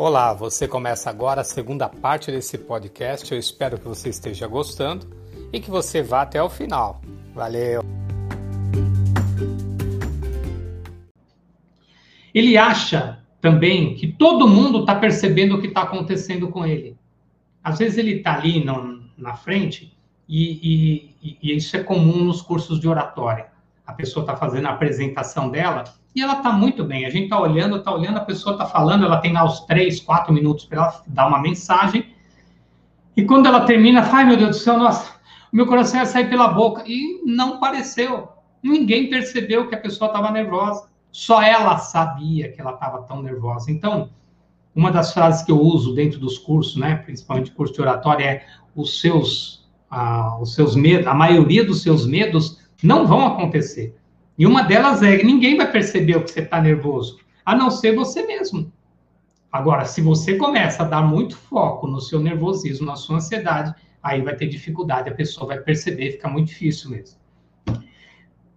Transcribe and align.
Olá, 0.00 0.32
você 0.32 0.68
começa 0.68 1.10
agora 1.10 1.40
a 1.40 1.44
segunda 1.44 1.88
parte 1.88 2.30
desse 2.30 2.56
podcast. 2.56 3.32
Eu 3.32 3.38
espero 3.40 3.76
que 3.76 3.88
você 3.88 4.08
esteja 4.08 4.46
gostando 4.46 5.08
e 5.52 5.58
que 5.58 5.68
você 5.68 6.00
vá 6.04 6.22
até 6.22 6.40
o 6.40 6.48
final. 6.48 7.00
Valeu! 7.34 7.82
Ele 12.32 12.56
acha 12.56 13.18
também 13.40 13.96
que 13.96 14.06
todo 14.06 14.46
mundo 14.46 14.82
está 14.82 14.94
percebendo 14.94 15.56
o 15.56 15.60
que 15.60 15.66
está 15.66 15.82
acontecendo 15.82 16.46
com 16.46 16.64
ele. 16.64 16.96
Às 17.60 17.80
vezes 17.80 17.98
ele 17.98 18.18
está 18.18 18.34
ali 18.34 18.64
no, 18.64 19.02
na 19.18 19.34
frente 19.34 19.98
e, 20.28 21.10
e, 21.20 21.38
e 21.42 21.56
isso 21.56 21.76
é 21.76 21.82
comum 21.82 22.22
nos 22.22 22.40
cursos 22.40 22.78
de 22.78 22.86
oratória. 22.86 23.48
A 23.84 23.92
pessoa 23.92 24.22
está 24.22 24.36
fazendo 24.36 24.68
a 24.68 24.70
apresentação 24.70 25.50
dela 25.50 25.82
e 26.14 26.22
ela 26.22 26.38
está 26.38 26.50
muito 26.50 26.84
bem. 26.84 27.04
A 27.04 27.10
gente 27.10 27.24
está 27.24 27.40
olhando, 27.40 27.76
está 27.76 27.94
olhando, 27.94 28.18
a 28.18 28.24
pessoa 28.24 28.54
está 28.54 28.66
falando, 28.66 29.04
ela 29.04 29.18
tem 29.18 29.32
lá 29.32 29.44
os 29.44 29.60
três, 29.60 30.00
quatro 30.00 30.32
minutos 30.32 30.64
para 30.64 30.78
ela 30.78 31.02
dar 31.06 31.28
uma 31.28 31.40
mensagem. 31.40 32.14
E 33.16 33.24
quando 33.24 33.46
ela 33.46 33.60
termina, 33.60 34.00
ai 34.00 34.24
meu 34.24 34.36
Deus 34.36 34.50
do 34.50 34.62
céu, 34.62 34.78
nossa, 34.78 35.12
meu 35.52 35.66
coração 35.66 36.00
ia 36.00 36.06
sair 36.06 36.28
pela 36.28 36.48
boca. 36.48 36.82
E 36.86 37.22
não 37.24 37.58
pareceu. 37.58 38.28
Ninguém 38.62 39.08
percebeu 39.08 39.68
que 39.68 39.74
a 39.74 39.80
pessoa 39.80 40.08
estava 40.08 40.30
nervosa. 40.30 40.88
Só 41.10 41.42
ela 41.42 41.78
sabia 41.78 42.50
que 42.50 42.60
ela 42.60 42.72
estava 42.72 43.02
tão 43.02 43.22
nervosa. 43.22 43.70
Então, 43.70 44.10
uma 44.74 44.90
das 44.90 45.12
frases 45.12 45.42
que 45.42 45.50
eu 45.50 45.60
uso 45.60 45.94
dentro 45.94 46.20
dos 46.20 46.38
cursos, 46.38 46.76
né, 46.76 46.96
principalmente 46.96 47.50
curso 47.50 47.74
de 47.74 47.80
oratória, 47.80 48.24
é 48.24 48.46
os 48.76 49.00
seus, 49.00 49.68
ah, 49.90 50.38
os 50.40 50.54
seus 50.54 50.76
medos, 50.76 51.06
a 51.06 51.14
maioria 51.14 51.64
dos 51.64 51.82
seus 51.82 52.06
medos 52.06 52.58
não 52.82 53.06
vão 53.06 53.26
acontecer. 53.26 53.97
E 54.38 54.46
uma 54.46 54.62
delas 54.62 55.02
é: 55.02 55.22
ninguém 55.22 55.56
vai 55.56 55.70
perceber 55.70 56.16
o 56.16 56.22
que 56.22 56.30
você 56.30 56.40
está 56.40 56.60
nervoso, 56.60 57.18
a 57.44 57.56
não 57.56 57.70
ser 57.70 57.94
você 57.94 58.22
mesmo. 58.24 58.72
Agora, 59.50 59.84
se 59.84 60.00
você 60.00 60.36
começa 60.36 60.82
a 60.82 60.86
dar 60.86 61.02
muito 61.02 61.36
foco 61.36 61.86
no 61.86 62.00
seu 62.00 62.20
nervosismo, 62.20 62.86
na 62.86 62.96
sua 62.96 63.16
ansiedade, 63.16 63.74
aí 64.02 64.20
vai 64.22 64.36
ter 64.36 64.46
dificuldade, 64.46 65.08
a 65.08 65.14
pessoa 65.14 65.48
vai 65.48 65.58
perceber, 65.58 66.12
fica 66.12 66.28
muito 66.28 66.48
difícil 66.48 66.90
mesmo. 66.90 67.18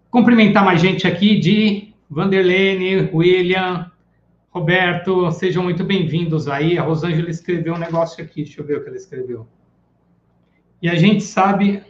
Cumprimentar 0.09 0.64
mais 0.64 0.82
gente 0.82 1.08
aqui 1.08 1.40
de 1.40 1.94
Vanderlene, 2.09 3.09
William, 3.14 3.90
Roberto, 4.50 5.32
sejam 5.32 5.64
muito 5.64 5.86
bem-vindos 5.86 6.50
aí. 6.50 6.78
A 6.78 6.84
Rosângela 6.84 7.30
escreveu 7.30 7.74
um 7.74 7.78
negócio 7.78 8.22
aqui, 8.22 8.44
deixa 8.44 8.59
eu 8.59 8.66
ver 8.66 8.78
o 8.78 8.84
que 8.84 8.90
ela 8.90 8.98
escreveu. 8.98 9.48
E 10.82 10.90
a 10.90 10.96
gente 10.96 11.24
sabe 11.24 11.82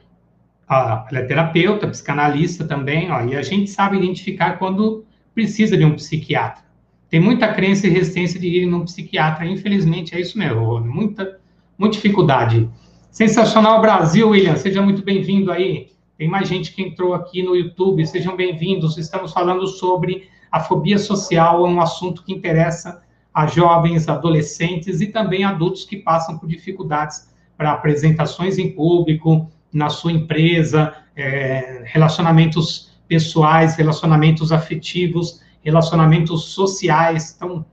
ela 0.72 1.06
é 1.12 1.24
terapeuta, 1.24 1.88
psicanalista 1.88 2.66
também, 2.66 3.12
ó, 3.12 3.22
e 3.26 3.36
a 3.36 3.42
gente 3.42 3.70
sabe 3.70 3.98
identificar 3.98 4.58
quando 4.58 5.04
precisa 5.34 5.76
de 5.78 5.84
um 5.84 5.96
psiquiatra. 5.96 6.64
Tem 7.10 7.20
muita 7.20 7.54
crença 7.54 7.88
e 7.88 7.90
resistência 7.90 8.40
de 8.40 8.48
ir 8.48 8.66
num 8.66 8.86
psiquiatra, 8.86 9.46
infelizmente 9.46 10.16
é 10.16 10.22
isso 10.22 10.38
mesmo, 10.38 10.80
muita, 10.80 11.40
muita 11.78 11.96
dificuldade. 11.96 12.70
Sensacional 13.12 13.82
Brasil, 13.82 14.30
William, 14.30 14.56
seja 14.56 14.82
muito 14.82 15.04
bem-vindo 15.04 15.52
aí. 15.52 15.92
Tem 16.18 16.30
mais 16.30 16.48
gente 16.48 16.72
que 16.72 16.82
entrou 16.82 17.14
aqui 17.14 17.44
no 17.44 17.56
YouTube, 17.56 18.06
sejam 18.08 18.38
bem-vindos. 18.38 18.98
Estamos 18.98 19.34
falando 19.34 19.68
sobre 19.68 20.30
a 20.50 20.62
fobia 20.62 20.98
social, 20.98 21.66
é 21.66 21.70
um 21.70 21.82
assunto 21.82 22.24
que 22.24 22.32
interessa 22.32 23.02
a 23.34 23.48
jovens, 23.48 24.08
adolescentes 24.08 25.02
e 25.02 25.08
também 25.08 25.44
adultos 25.44 25.84
que 25.84 25.98
passam 25.98 26.38
por 26.38 26.48
dificuldades 26.48 27.30
para 27.58 27.72
apresentações 27.72 28.58
em 28.58 28.72
público, 28.72 29.50
na 29.74 29.90
sua 29.90 30.12
empresa, 30.12 30.94
é, 31.16 31.84
relacionamentos 31.86 32.92
pessoais, 33.08 33.76
relacionamentos 33.76 34.52
afetivos, 34.52 35.42
relacionamentos 35.62 36.46
sociais. 36.46 37.34
Então, 37.36 37.66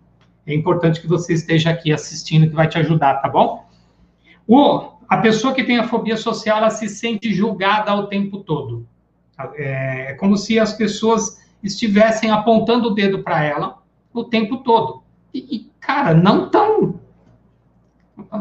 é 0.46 0.54
importante 0.54 1.00
que 1.00 1.06
você 1.06 1.34
esteja 1.34 1.70
aqui 1.70 1.92
assistindo, 1.92 2.48
que 2.48 2.54
vai 2.54 2.68
te 2.68 2.78
ajudar, 2.78 3.16
tá 3.16 3.28
bom? 3.28 3.66
O, 4.46 4.92
a 5.08 5.18
pessoa 5.18 5.54
que 5.54 5.64
tem 5.64 5.78
a 5.78 5.88
fobia 5.88 6.16
social, 6.16 6.58
ela 6.58 6.70
se 6.70 6.88
sente 6.88 7.32
julgada 7.32 7.94
o 7.94 8.06
tempo 8.06 8.38
todo. 8.38 8.86
É, 9.54 10.10
é 10.10 10.14
como 10.14 10.36
se 10.36 10.58
as 10.58 10.72
pessoas 10.72 11.38
estivessem 11.62 12.30
apontando 12.30 12.88
o 12.88 12.94
dedo 12.94 13.22
para 13.22 13.42
ela 13.44 13.78
o 14.12 14.24
tempo 14.24 14.58
todo. 14.58 15.02
E, 15.32 15.56
e, 15.56 15.70
cara, 15.80 16.14
não 16.14 16.48
tão 16.50 17.00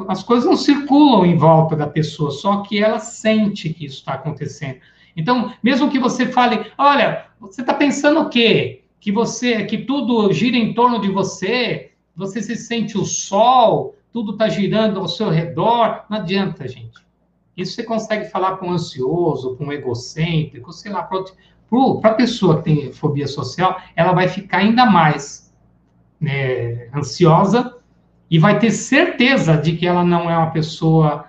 as 0.08 0.24
coisas 0.24 0.46
não 0.46 0.58
circulam 0.58 1.26
em 1.26 1.38
volta 1.38 1.76
da 1.76 1.88
pessoa, 1.88 2.32
só 2.32 2.62
que 2.62 2.82
ela 2.82 3.00
sente 3.00 3.74
que 3.74 3.86
isso 3.86 3.98
está 3.98 4.14
acontecendo. 4.14 4.80
Então, 5.16 5.54
mesmo 5.64 5.90
que 5.90 6.00
você 6.00 6.28
fale, 6.28 6.72
olha, 6.78 7.26
você 7.40 7.62
está 7.62 7.74
pensando 7.74 8.22
o 8.22 8.30
quê? 8.30 8.84
Que 9.00 9.12
você, 9.12 9.66
que 9.66 9.80
tudo 9.80 10.32
gira 10.32 10.58
em 10.58 10.74
torno 10.74 11.02
de 11.02 11.10
você, 11.10 11.92
você 12.16 12.42
se 12.42 12.56
sente 12.56 12.98
o 12.98 13.06
sol, 13.06 13.96
tudo 14.12 14.34
está 14.34 14.48
girando 14.48 15.00
ao 15.00 15.08
seu 15.08 15.30
redor, 15.30 16.06
não 16.10 16.18
adianta, 16.18 16.68
gente. 16.68 17.06
Isso 17.56 17.74
você 17.74 17.84
consegue 17.84 18.26
falar 18.30 18.58
com 18.58 18.68
um 18.68 18.72
ansioso, 18.74 19.56
com 19.56 19.66
um 19.66 19.72
egocêntrico, 19.72 20.72
sei 20.72 20.92
lá, 20.92 21.02
para 21.02 22.12
a 22.12 22.14
pessoa 22.14 22.58
que 22.58 22.64
tem 22.64 22.94
fobia 22.94 23.28
social, 23.28 23.82
ela 23.96 24.14
vai 24.14 24.28
ficar 24.28 24.60
ainda 24.60 24.86
mais 24.86 25.54
né, 26.20 26.90
ansiosa 26.96 27.77
e 28.30 28.38
vai 28.38 28.60
ter 28.60 28.72
certeza 28.72 29.56
de 29.58 29.76
que 29.76 29.88
ela 29.88 30.04
não 30.04 30.30
é 30.30 30.38
uma 30.38 30.52
pessoa 30.52 31.28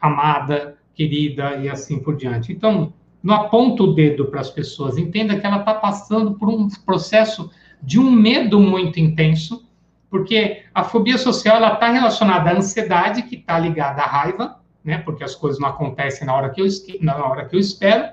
amada, 0.00 0.76
querida 0.94 1.56
e 1.56 1.68
assim 1.68 2.00
por 2.00 2.16
diante. 2.16 2.52
Então, 2.52 2.92
não 3.22 3.34
aponta 3.34 3.84
o 3.84 3.94
dedo 3.94 4.26
para 4.26 4.40
as 4.40 4.50
pessoas, 4.50 4.98
entenda 4.98 5.38
que 5.38 5.46
ela 5.46 5.60
está 5.60 5.74
passando 5.74 6.34
por 6.34 6.48
um 6.48 6.68
processo 6.84 7.50
de 7.80 7.98
um 7.98 8.10
medo 8.10 8.58
muito 8.58 8.98
intenso, 8.98 9.64
porque 10.10 10.62
a 10.74 10.84
fobia 10.84 11.16
social 11.16 11.56
ela 11.56 11.74
está 11.74 11.90
relacionada 11.90 12.50
à 12.50 12.56
ansiedade, 12.56 13.22
que 13.22 13.36
está 13.36 13.58
ligada 13.58 14.02
à 14.02 14.06
raiva, 14.06 14.60
né? 14.84 14.98
Porque 14.98 15.24
as 15.24 15.34
coisas 15.34 15.60
não 15.60 15.68
acontecem 15.68 16.26
na 16.26 16.34
hora 16.34 16.50
que 16.50 16.60
eu 16.60 16.66
na 17.00 17.16
hora 17.24 17.46
que 17.46 17.56
eu 17.56 17.60
espero, 17.60 18.12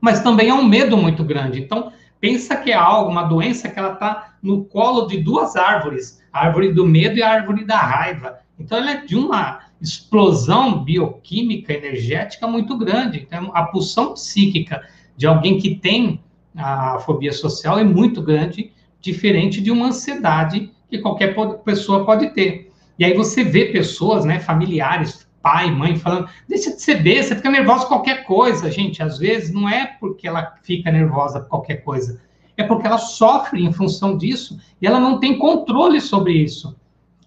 mas 0.00 0.20
também 0.20 0.48
é 0.48 0.54
um 0.54 0.64
medo 0.64 0.96
muito 0.96 1.24
grande. 1.24 1.60
Então, 1.60 1.92
pensa 2.20 2.56
que 2.56 2.70
é 2.70 2.74
algo, 2.74 3.10
uma 3.10 3.24
doença 3.24 3.68
que 3.68 3.78
ela 3.78 3.92
está 3.92 4.34
no 4.42 4.64
colo 4.64 5.06
de 5.06 5.18
duas 5.18 5.56
árvores 5.56 6.22
a 6.36 6.46
árvore 6.46 6.72
do 6.72 6.86
medo 6.86 7.16
e 7.16 7.22
a 7.22 7.30
árvore 7.30 7.64
da 7.64 7.78
raiva. 7.78 8.38
Então, 8.58 8.76
ela 8.76 8.90
é 8.90 9.04
de 9.06 9.16
uma 9.16 9.60
explosão 9.80 10.84
bioquímica, 10.84 11.72
energética 11.72 12.46
muito 12.46 12.76
grande. 12.76 13.20
Então, 13.26 13.50
a 13.54 13.64
pulsão 13.64 14.12
psíquica 14.12 14.82
de 15.16 15.26
alguém 15.26 15.58
que 15.58 15.76
tem 15.76 16.20
a 16.54 16.98
fobia 17.00 17.32
social 17.32 17.78
é 17.78 17.84
muito 17.84 18.22
grande, 18.22 18.72
diferente 19.00 19.60
de 19.60 19.70
uma 19.70 19.86
ansiedade 19.86 20.70
que 20.90 20.98
qualquer 20.98 21.34
pessoa 21.64 22.04
pode 22.04 22.30
ter. 22.30 22.70
E 22.98 23.04
aí 23.04 23.14
você 23.14 23.44
vê 23.44 23.66
pessoas, 23.66 24.24
né, 24.24 24.38
familiares, 24.40 25.26
pai, 25.46 25.70
mãe, 25.70 25.94
falando, 25.94 26.28
deixa 26.48 26.74
de 26.74 26.82
ser 26.82 27.04
besta, 27.04 27.28
você 27.28 27.36
fica 27.36 27.50
nervosa 27.52 27.84
com 27.84 27.90
qualquer 27.90 28.24
coisa. 28.24 28.68
Gente, 28.68 29.00
às 29.00 29.16
vezes 29.16 29.52
não 29.52 29.68
é 29.68 29.86
porque 29.86 30.26
ela 30.26 30.56
fica 30.64 30.90
nervosa 30.90 31.38
por 31.38 31.48
qualquer 31.48 31.84
coisa, 31.84 32.20
é 32.56 32.64
porque 32.64 32.84
ela 32.84 32.98
sofre 32.98 33.64
em 33.64 33.72
função 33.72 34.16
disso 34.16 34.58
e 34.82 34.88
ela 34.88 34.98
não 34.98 35.20
tem 35.20 35.38
controle 35.38 36.00
sobre 36.00 36.32
isso. 36.32 36.74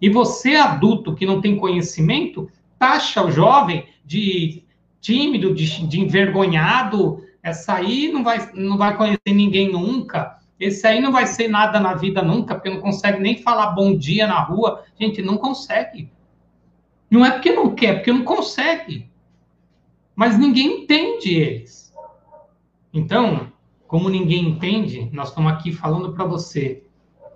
E 0.02 0.10
você, 0.10 0.56
adulto 0.56 1.16
que 1.16 1.26
não 1.26 1.40
tem 1.40 1.56
conhecimento, 1.56 2.50
taxa 2.78 3.24
o 3.24 3.32
jovem 3.32 3.86
de 4.06 4.64
tímido, 5.00 5.56
de, 5.56 5.88
de 5.88 6.02
envergonhado. 6.02 7.24
Essa 7.42 7.76
aí 7.76 8.12
não 8.12 8.22
vai, 8.22 8.50
não 8.54 8.78
vai 8.78 8.98
conhecer 8.98 9.32
ninguém 9.34 9.72
nunca. 9.72 10.38
Esse 10.60 10.86
aí 10.86 11.00
não 11.00 11.14
vai 11.14 11.26
ser 11.26 11.48
nada 11.48 11.80
na 11.80 11.94
vida 11.94 12.22
nunca, 12.22 12.56
porque 12.56 12.70
não 12.70 12.82
consegue 12.82 13.22
nem 13.22 13.38
falar 13.38 13.68
bom 13.68 13.96
dia 13.96 14.28
na 14.28 14.42
rua. 14.42 14.84
Gente, 15.00 15.22
não 15.22 15.38
consegue. 15.38 16.12
Não 17.10 17.26
é 17.26 17.32
porque 17.32 17.52
não 17.52 17.74
quer, 17.74 17.88
é 17.88 17.94
porque 17.96 18.12
não 18.12 18.24
consegue. 18.24 19.10
Mas 20.16 20.38
ninguém 20.38 20.84
entende 20.84 21.34
eles. 21.34 21.94
Então, 22.94 23.52
como 23.88 24.10
ninguém 24.10 24.50
entende, 24.50 25.10
nós 25.12 25.30
estamos 25.30 25.52
aqui 25.52 25.72
falando 25.72 26.14
para 26.14 26.26
você. 26.26 26.84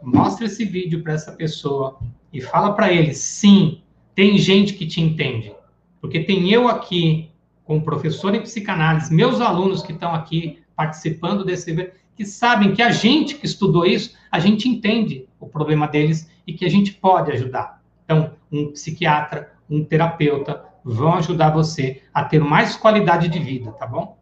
Mostra 0.01 0.45
esse 0.45 0.65
vídeo 0.65 1.01
para 1.01 1.13
essa 1.13 1.31
pessoa 1.31 1.97
e 2.31 2.41
fala 2.41 2.73
para 2.73 2.91
ele: 2.91 3.13
sim, 3.13 3.81
tem 4.13 4.37
gente 4.37 4.73
que 4.73 4.85
te 4.85 5.01
entende. 5.01 5.53
Porque 6.01 6.19
tem 6.19 6.51
eu 6.51 6.67
aqui, 6.67 7.31
como 7.63 7.81
professor 7.81 8.35
em 8.35 8.41
psicanálise, 8.41 9.13
meus 9.13 9.39
alunos 9.39 9.81
que 9.81 9.93
estão 9.93 10.13
aqui 10.13 10.61
participando 10.75 11.45
desse 11.45 11.71
evento, 11.71 11.93
que 12.15 12.25
sabem 12.25 12.73
que 12.73 12.81
a 12.81 12.91
gente 12.91 13.35
que 13.35 13.45
estudou 13.45 13.85
isso, 13.85 14.15
a 14.29 14.39
gente 14.39 14.67
entende 14.67 15.27
o 15.39 15.47
problema 15.47 15.87
deles 15.87 16.29
e 16.45 16.53
que 16.53 16.65
a 16.65 16.69
gente 16.69 16.93
pode 16.93 17.31
ajudar. 17.31 17.81
Então, 18.03 18.33
um 18.51 18.71
psiquiatra, 18.71 19.52
um 19.73 19.83
terapeuta 19.83 20.63
vão 20.83 21.15
ajudar 21.15 21.49
você 21.49 22.01
a 22.13 22.23
ter 22.23 22.39
mais 22.39 22.75
qualidade 22.75 23.27
de 23.27 23.39
vida, 23.39 23.71
tá 23.71 23.87
bom? 23.87 24.17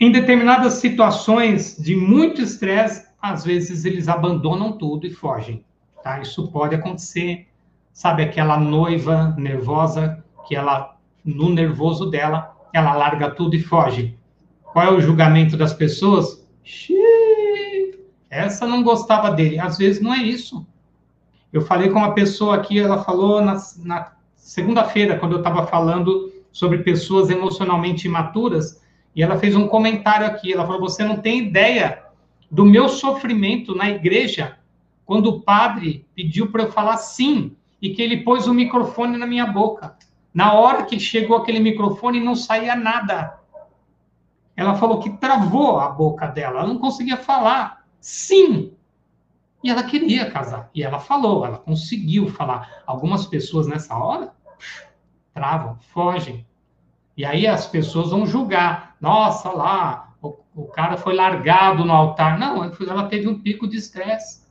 Em 0.00 0.12
determinadas 0.12 0.74
situações 0.74 1.76
de 1.76 1.96
muito 1.96 2.40
estresse, 2.40 3.08
às 3.20 3.44
vezes 3.44 3.84
eles 3.84 4.08
abandonam 4.08 4.78
tudo 4.78 5.06
e 5.06 5.10
fogem. 5.10 5.64
Tá? 6.04 6.20
Isso 6.20 6.50
pode 6.52 6.74
acontecer. 6.74 7.48
Sabe 7.92 8.22
aquela 8.22 8.56
noiva 8.56 9.34
nervosa 9.36 10.24
que 10.46 10.54
ela, 10.54 10.96
no 11.24 11.50
nervoso 11.50 12.08
dela, 12.08 12.56
ela 12.72 12.94
larga 12.94 13.30
tudo 13.32 13.56
e 13.56 13.60
foge. 13.60 14.16
Qual 14.62 14.86
é 14.86 14.90
o 14.92 15.00
julgamento 15.00 15.56
das 15.56 15.74
pessoas? 15.74 16.48
Xiii, 16.62 17.98
essa 18.30 18.66
não 18.66 18.84
gostava 18.84 19.32
dele. 19.32 19.58
Às 19.58 19.78
vezes 19.78 20.00
não 20.00 20.14
é 20.14 20.18
isso. 20.18 20.64
Eu 21.52 21.62
falei 21.62 21.88
com 21.88 21.98
uma 21.98 22.14
pessoa 22.14 22.56
aqui, 22.56 22.78
ela 22.78 23.02
falou 23.02 23.40
na, 23.40 23.56
na 23.78 24.12
segunda-feira, 24.36 25.18
quando 25.18 25.32
eu 25.32 25.38
estava 25.38 25.66
falando 25.66 26.32
sobre 26.52 26.78
pessoas 26.78 27.30
emocionalmente 27.30 28.06
imaturas, 28.06 28.82
e 29.14 29.22
ela 29.22 29.38
fez 29.38 29.56
um 29.56 29.66
comentário 29.66 30.26
aqui. 30.26 30.52
Ela 30.52 30.66
falou: 30.66 30.80
Você 30.80 31.04
não 31.04 31.16
tem 31.16 31.38
ideia 31.38 32.02
do 32.50 32.64
meu 32.64 32.88
sofrimento 32.88 33.74
na 33.74 33.88
igreja 33.90 34.58
quando 35.04 35.26
o 35.28 35.40
padre 35.40 36.06
pediu 36.14 36.50
para 36.50 36.64
eu 36.64 36.72
falar 36.72 36.98
sim 36.98 37.56
e 37.80 37.90
que 37.90 38.02
ele 38.02 38.18
pôs 38.18 38.46
o 38.46 38.54
microfone 38.54 39.16
na 39.16 39.26
minha 39.26 39.46
boca. 39.46 39.96
Na 40.34 40.52
hora 40.52 40.84
que 40.84 41.00
chegou 41.00 41.36
aquele 41.36 41.60
microfone, 41.60 42.20
não 42.20 42.36
saía 42.36 42.76
nada. 42.76 43.38
Ela 44.54 44.74
falou 44.74 45.00
que 45.00 45.10
travou 45.16 45.78
a 45.78 45.88
boca 45.88 46.26
dela, 46.26 46.60
ela 46.60 46.68
não 46.68 46.78
conseguia 46.78 47.16
falar. 47.16 47.84
Sim! 48.00 48.72
E 49.62 49.70
ela 49.70 49.82
queria 49.82 50.30
casar. 50.30 50.70
E 50.74 50.82
ela 50.82 50.98
falou, 50.98 51.44
ela 51.44 51.58
conseguiu 51.58 52.28
falar. 52.28 52.82
Algumas 52.86 53.26
pessoas 53.26 53.66
nessa 53.66 53.96
hora 53.96 54.32
travam, 55.34 55.76
fogem. 55.92 56.46
E 57.16 57.24
aí 57.24 57.46
as 57.46 57.66
pessoas 57.66 58.10
vão 58.10 58.26
julgar. 58.26 58.96
Nossa, 59.00 59.50
lá, 59.50 60.14
o, 60.22 60.36
o 60.54 60.64
cara 60.66 60.96
foi 60.96 61.14
largado 61.14 61.84
no 61.84 61.92
altar. 61.92 62.38
Não, 62.38 62.64
ela 62.64 63.08
teve 63.08 63.28
um 63.28 63.38
pico 63.40 63.68
de 63.68 63.76
estresse, 63.76 64.42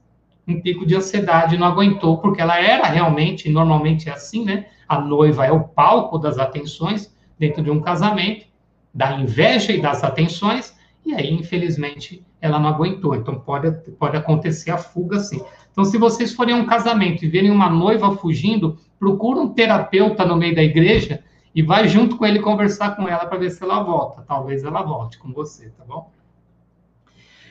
um 0.47 0.61
pico 0.61 0.85
de 0.85 0.95
ansiedade, 0.95 1.57
não 1.57 1.67
aguentou, 1.67 2.17
porque 2.17 2.41
ela 2.41 2.59
era 2.59 2.87
realmente, 2.87 3.49
normalmente 3.49 4.09
é 4.09 4.13
assim, 4.13 4.43
né? 4.45 4.67
A 4.87 4.99
noiva 4.99 5.45
é 5.45 5.51
o 5.51 5.65
palco 5.65 6.17
das 6.17 6.37
atenções 6.37 7.13
dentro 7.37 7.61
de 7.61 7.69
um 7.69 7.81
casamento, 7.81 8.45
da 8.93 9.13
inveja 9.13 9.71
e 9.73 9.81
das 9.81 10.03
atenções, 10.03 10.76
e 11.07 11.13
aí, 11.13 11.33
infelizmente, 11.33 12.21
ela 12.41 12.59
não 12.59 12.67
aguentou. 12.67 13.15
Então, 13.15 13.39
pode, 13.39 13.71
pode 13.91 14.17
acontecer 14.17 14.71
a 14.71 14.77
fuga, 14.77 15.21
sim. 15.21 15.41
Então, 15.71 15.85
se 15.85 15.97
vocês 15.97 16.33
forem 16.33 16.53
a 16.53 16.57
um 16.57 16.65
casamento 16.65 17.23
e 17.23 17.29
verem 17.29 17.49
uma 17.49 17.69
noiva 17.69 18.17
fugindo, 18.17 18.77
procura 18.99 19.39
um 19.39 19.53
terapeuta 19.53 20.25
no 20.25 20.35
meio 20.35 20.53
da 20.53 20.61
igreja 20.61 21.23
e 21.55 21.63
vai 21.63 21.87
junto 21.87 22.17
com 22.17 22.25
ele 22.25 22.39
conversar 22.39 22.97
com 22.97 23.07
ela 23.07 23.25
para 23.25 23.37
ver 23.37 23.51
se 23.51 23.63
ela 23.63 23.81
volta. 23.81 24.21
Talvez 24.27 24.65
ela 24.65 24.81
volte 24.81 25.17
com 25.17 25.31
você, 25.31 25.69
tá 25.69 25.85
bom? 25.87 26.11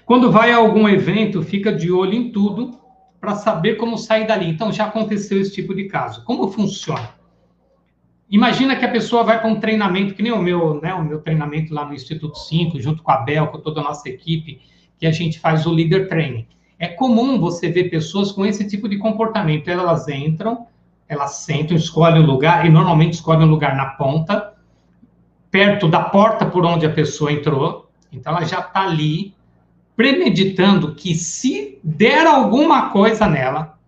Quando 0.05 0.31
vai 0.31 0.53
a 0.53 0.59
algum 0.59 0.87
evento, 0.87 1.43
fica 1.43 1.73
de 1.73 1.91
olho 1.91 2.13
em 2.13 2.31
tudo 2.31 2.79
para 3.19 3.37
saber 3.37 3.77
como 3.77 3.97
sair 3.97 4.27
dali. 4.27 4.51
Então, 4.51 4.71
já 4.71 4.85
aconteceu 4.85 5.41
esse 5.41 5.55
tipo 5.55 5.75
de 5.75 5.85
caso. 5.85 6.23
Como 6.27 6.49
funciona? 6.49 7.09
Imagina 8.29 8.75
que 8.75 8.85
a 8.85 8.91
pessoa 8.91 9.23
vai 9.23 9.41
para 9.41 9.49
um 9.49 9.61
treinamento, 9.61 10.15
que 10.15 10.23
nem 10.23 10.33
o 10.33 10.43
meu, 10.43 10.81
né, 10.81 10.93
o 10.93 11.05
meu 11.05 11.21
treinamento 11.21 11.73
lá 11.73 11.85
no 11.85 11.95
Instituto 11.95 12.37
5, 12.37 12.81
junto 12.81 13.03
com 13.03 13.11
a 13.13 13.19
Bel, 13.19 13.47
com 13.49 13.59
toda 13.59 13.81
a 13.81 13.85
nossa 13.85 14.09
equipe, 14.09 14.61
que 14.99 15.07
a 15.07 15.13
gente 15.13 15.39
faz 15.39 15.65
o 15.65 15.71
Leader 15.71 16.09
Training. 16.09 16.47
É 16.79 16.89
comum 16.89 17.39
você 17.39 17.71
ver 17.71 17.85
pessoas 17.85 18.33
com 18.33 18.45
esse 18.45 18.69
tipo 18.69 18.89
de 18.89 18.99
comportamento. 18.99 19.69
Elas 19.69 20.09
entram, 20.09 20.67
elas 21.09 21.37
sentam, 21.37 21.77
escolhem 21.77 22.23
um 22.23 22.27
lugar, 22.27 22.67
e 22.67 22.69
normalmente 22.69 23.15
escolhem 23.15 23.47
um 23.47 23.51
lugar 23.51 23.77
na 23.77 23.87
ponta, 23.91 24.55
perto 25.51 25.87
da 25.87 26.01
porta 26.01 26.45
por 26.45 26.67
onde 26.67 26.85
a 26.85 26.91
pessoa 26.91 27.33
entrou. 27.33 27.89
Então, 28.13 28.37
ela 28.37 28.45
já 28.45 28.59
está 28.59 28.83
ali, 28.83 29.35
premeditando 29.95 30.95
que 30.95 31.15
se 31.15 31.79
der 31.83 32.27
alguma 32.27 32.91
coisa 32.91 33.29
nela, 33.29 33.79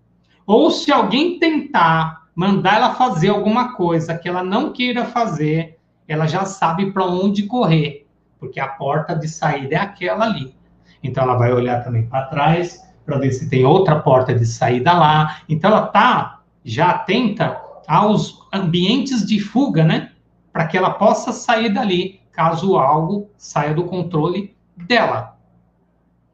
ou 0.46 0.70
se 0.70 0.92
alguém 0.92 1.38
tentar 1.38 2.17
mandar 2.38 2.76
ela 2.76 2.94
fazer 2.94 3.30
alguma 3.30 3.74
coisa 3.74 4.16
que 4.16 4.28
ela 4.28 4.44
não 4.44 4.72
queira 4.72 5.04
fazer, 5.04 5.76
ela 6.06 6.24
já 6.28 6.44
sabe 6.44 6.92
para 6.92 7.04
onde 7.04 7.48
correr, 7.48 8.06
porque 8.38 8.60
a 8.60 8.68
porta 8.68 9.12
de 9.16 9.26
saída 9.26 9.74
é 9.74 9.78
aquela 9.78 10.26
ali. 10.26 10.54
Então 11.02 11.24
ela 11.24 11.34
vai 11.34 11.52
olhar 11.52 11.82
também 11.82 12.06
para 12.06 12.26
trás 12.26 12.80
para 13.04 13.18
ver 13.18 13.32
se 13.32 13.50
tem 13.50 13.64
outra 13.64 13.98
porta 13.98 14.32
de 14.32 14.46
saída 14.46 14.92
lá. 14.92 15.40
Então 15.48 15.68
ela 15.68 15.86
está 15.86 16.42
já 16.64 16.90
atenta 16.90 17.60
aos 17.88 18.46
ambientes 18.52 19.26
de 19.26 19.40
fuga, 19.40 19.82
né? 19.82 20.12
Para 20.52 20.68
que 20.68 20.78
ela 20.78 20.90
possa 20.90 21.32
sair 21.32 21.74
dali, 21.74 22.20
caso 22.30 22.78
algo 22.78 23.28
saia 23.36 23.74
do 23.74 23.82
controle 23.82 24.56
dela. 24.76 25.36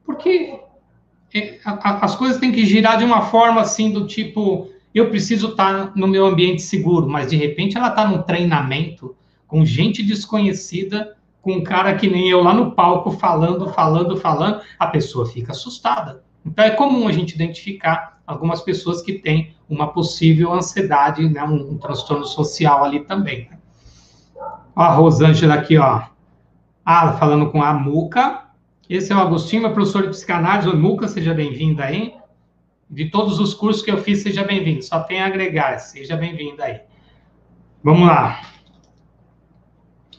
Porque 0.04 0.60
é, 1.32 1.60
as 1.64 2.14
coisas 2.14 2.38
têm 2.38 2.52
que 2.52 2.66
girar 2.66 2.98
de 2.98 3.04
uma 3.04 3.22
forma 3.22 3.62
assim 3.62 3.90
do 3.90 4.06
tipo 4.06 4.73
eu 4.94 5.10
preciso 5.10 5.48
estar 5.48 5.92
no 5.96 6.06
meu 6.06 6.24
ambiente 6.24 6.62
seguro, 6.62 7.08
mas 7.08 7.28
de 7.28 7.36
repente 7.36 7.76
ela 7.76 7.88
está 7.88 8.06
num 8.06 8.22
treinamento 8.22 9.16
com 9.46 9.66
gente 9.66 10.02
desconhecida, 10.02 11.16
com 11.42 11.54
um 11.54 11.64
cara 11.64 11.94
que 11.96 12.08
nem 12.08 12.30
eu 12.30 12.40
lá 12.40 12.54
no 12.54 12.72
palco 12.72 13.10
falando, 13.10 13.68
falando, 13.70 14.16
falando, 14.16 14.60
a 14.78 14.86
pessoa 14.86 15.26
fica 15.26 15.50
assustada. 15.50 16.22
Então 16.46 16.64
é 16.64 16.70
comum 16.70 17.08
a 17.08 17.12
gente 17.12 17.34
identificar 17.34 18.20
algumas 18.24 18.60
pessoas 18.60 19.02
que 19.02 19.14
têm 19.14 19.54
uma 19.68 19.88
possível 19.88 20.52
ansiedade, 20.52 21.28
né, 21.28 21.42
um, 21.42 21.72
um 21.72 21.78
transtorno 21.78 22.24
social 22.24 22.84
ali 22.84 23.00
também. 23.00 23.48
Né? 23.50 23.58
Ó, 24.76 24.82
a 24.82 24.94
Rosângela 24.94 25.54
aqui, 25.54 25.76
ó. 25.76 26.02
Ah, 26.84 27.14
falando 27.14 27.50
com 27.50 27.62
a 27.62 27.74
Muca. 27.74 28.44
Esse 28.88 29.12
é 29.12 29.16
o 29.16 29.18
Agostinho, 29.18 29.62
meu 29.62 29.72
professor 29.72 30.02
de 30.02 30.08
psicanálise. 30.10 30.68
Oi, 30.68 30.76
Muca, 30.76 31.08
seja 31.08 31.34
bem-vinda 31.34 31.84
aí 31.84 32.14
de 32.88 33.10
todos 33.10 33.38
os 33.38 33.54
cursos 33.54 33.82
que 33.82 33.90
eu 33.90 33.98
fiz, 33.98 34.22
seja 34.22 34.44
bem-vindo. 34.44 34.82
Só 34.82 35.00
tem 35.00 35.20
a 35.20 35.26
agregar, 35.26 35.78
seja 35.78 36.16
bem-vindo 36.16 36.62
aí. 36.62 36.80
Vamos 37.82 38.06
lá. 38.06 38.40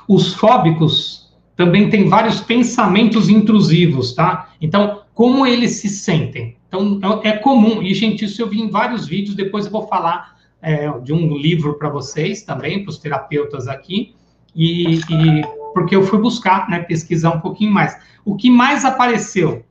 Os 0.08 0.34
fóbicos 0.34 1.34
também 1.56 1.90
têm 1.90 2.08
vários 2.08 2.42
pensamentos 2.42 3.30
intrusivos, 3.30 4.14
tá? 4.14 4.54
Então, 4.62 5.02
como 5.14 5.48
eles 5.48 5.72
se 5.78 5.90
sentem? 5.90 6.58
Então, 6.68 7.22
é 7.24 7.32
comum, 7.32 7.82
e 7.82 7.94
gente, 7.94 8.26
isso 8.26 8.42
eu 8.42 8.50
vi 8.50 8.60
em 8.60 8.70
vários 8.70 9.08
vídeos, 9.08 9.36
depois 9.36 9.66
eu 9.66 9.72
vou 9.72 9.88
falar 9.88 10.36
é, 10.62 10.90
de 11.00 11.14
um 11.14 11.38
livro 11.38 11.76
para 11.76 11.90
vocês 11.90 12.44
também, 12.44 12.84
para 12.84 12.90
os 12.90 12.98
terapeutas 12.98 13.68
aqui, 13.68 14.14
e, 14.54 14.96
e 14.96 15.42
porque 15.74 15.96
eu 15.96 16.04
fui 16.04 16.20
buscar, 16.20 16.70
né, 16.70 16.80
pesquisar 16.80 17.32
um 17.32 17.40
pouquinho 17.40 17.72
mais. 17.72 17.98
O 18.24 18.36
que 18.36 18.50
mais 18.50 18.84
apareceu? 18.84 19.64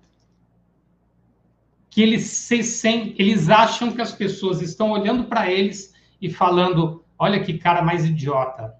Que 1.95 2.03
eles 2.03 2.25
se 2.25 2.57
eles 3.17 3.49
acham 3.49 3.93
que 3.93 4.03
as 4.03 4.11
pessoas 4.11 4.61
estão 4.61 4.91
olhando 4.91 5.27
para 5.27 5.49
eles 5.49 5.95
e 6.21 6.29
falando: 6.29 7.05
olha 7.17 7.39
que 7.39 7.57
cara 7.57 7.83
mais 7.83 8.05
idiota. 8.05 8.75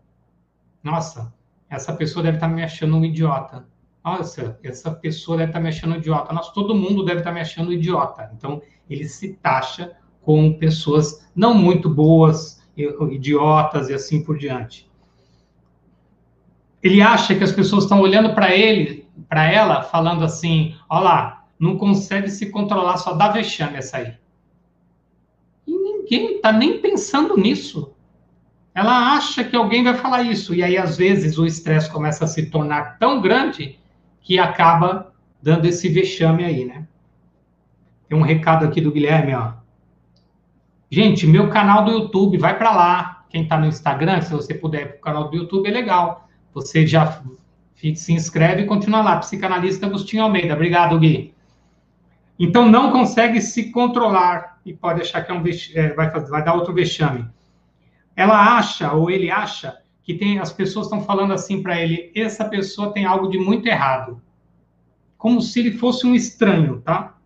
Nossa, 0.83 1.33
essa 1.71 1.93
pessoa 1.93 2.25
deve 2.25 2.39
estar 2.39 2.49
tá 2.49 2.53
me 2.53 2.65
achando 2.65 2.97
um 2.97 3.05
idiota. 3.05 3.69
Nossa, 4.05 4.59
essa 4.65 4.91
pessoa 4.91 5.39
deve 5.39 5.51
estar 5.51 5.61
tá 5.61 5.63
me 5.63 5.69
achando 5.69 5.95
idiota. 5.95 6.33
Nossa, 6.33 6.53
todo 6.53 6.75
mundo 6.75 7.05
deve 7.05 7.21
estar 7.21 7.31
tá 7.31 7.35
me 7.35 7.41
achando 7.41 7.69
um 7.69 7.73
idiota. 7.73 8.33
Então, 8.37 8.61
ele 8.91 9.05
se 9.05 9.35
taxa 9.35 9.93
com 10.21 10.59
pessoas 10.59 11.25
não 11.37 11.55
muito 11.55 11.89
boas, 11.89 12.67
idiotas 12.77 13.91
e 13.91 13.95
assim 13.95 14.25
por 14.25 14.37
diante. 14.37 14.91
Ele 16.83 17.01
acha 17.01 17.33
que 17.37 17.45
as 17.45 17.53
pessoas 17.53 17.85
estão 17.85 18.01
olhando 18.01 18.35
para 18.35 18.53
ele, 18.53 19.09
para 19.29 19.49
ela, 19.49 19.83
falando 19.83 20.25
assim: 20.25 20.75
olha 20.91 21.01
lá, 21.01 21.34
não 21.59 21.77
consegue 21.79 22.31
se 22.31 22.51
controlar, 22.51 22.97
só 22.97 23.15
dá 23.15 23.29
vexame 23.29 23.77
essa 23.77 23.99
aí. 23.99 24.15
E 25.67 25.73
ninguém 25.73 26.37
está 26.37 26.53
nem 26.53 26.81
pensando 26.81 27.37
nisso. 27.37 27.95
Ela 28.75 29.15
acha 29.15 29.45
que 29.45 29.55
alguém 29.55 29.85
vai 29.85 29.95
falar 29.95 30.23
isso. 30.23 30.55
E 30.55 30.63
aí, 30.63 30.77
às 30.77 30.97
vezes, 30.97 31.39
o 31.39 31.47
estresse 31.47 31.91
começa 31.91 32.25
a 32.25 32.29
se 32.29 32.47
tornar 32.47 32.99
tão 32.99 33.21
grande 33.21 33.79
que 34.21 34.39
acaba 34.39 35.13
dando 35.41 35.67
esse 35.67 35.89
vexame 35.89 36.45
aí, 36.45 36.65
né? 36.65 36.87
Tem 38.09 38.19
um 38.19 38.23
recado 38.23 38.65
aqui 38.65 38.81
do 38.81 38.91
Guilherme, 38.91 39.35
ó. 39.35 39.53
Gente, 40.91 41.27
meu 41.27 41.51
canal 41.51 41.85
do 41.85 41.93
YouTube, 41.93 42.39
vai 42.39 42.59
para 42.59 42.75
lá. 42.75 43.25
Quem 43.29 43.43
está 43.43 43.59
no 43.59 43.67
Instagram, 43.67 44.21
se 44.23 44.33
você 44.33 44.55
puder 44.55 44.89
para 44.89 44.97
o 44.97 45.01
canal 45.01 45.29
do 45.29 45.37
YouTube, 45.37 45.69
é 45.69 45.73
legal. 45.73 46.29
Você 46.53 46.87
já 46.87 47.21
se 47.75 48.13
inscreve 48.13 48.63
e 48.63 48.67
continua 48.67 49.03
lá. 49.03 49.17
Psicanalista 49.19 49.87
Agostinho 49.87 50.23
Almeida. 50.23 50.55
Obrigado, 50.55 50.99
Gui. 50.99 51.34
Então, 52.39 52.69
não 52.69 52.91
consegue 52.91 53.41
se 53.41 53.71
controlar 53.71 54.61
e 54.65 54.73
pode 54.73 55.03
achar 55.03 55.23
que 55.23 55.31
é 55.31 55.35
um 55.35 55.43
é, 55.75 55.95
vai, 55.95 56.11
fazer, 56.11 56.31
vai 56.31 56.45
dar 56.45 56.55
outro 56.55 56.75
vexame. 56.75 57.27
Ela 58.17 58.57
acha, 58.57 58.93
ou 58.93 59.11
ele 59.11 59.31
acha, 59.31 59.79
que 60.03 60.15
tem 60.15 60.39
as 60.39 60.53
pessoas 60.53 60.87
estão 60.87 61.03
falando 61.03 61.33
assim 61.33 61.63
para 61.63 61.81
ele: 61.81 62.13
essa 62.15 62.45
pessoa 62.45 62.93
tem 62.93 63.05
algo 63.05 63.29
de 63.29 63.39
muito 63.39 63.67
errado. 63.67 64.21
Como 65.17 65.41
se 65.41 65.61
ele 65.61 65.73
fosse 65.73 66.07
um 66.07 66.15
estranho, 66.15 66.81
tá? 66.83 67.17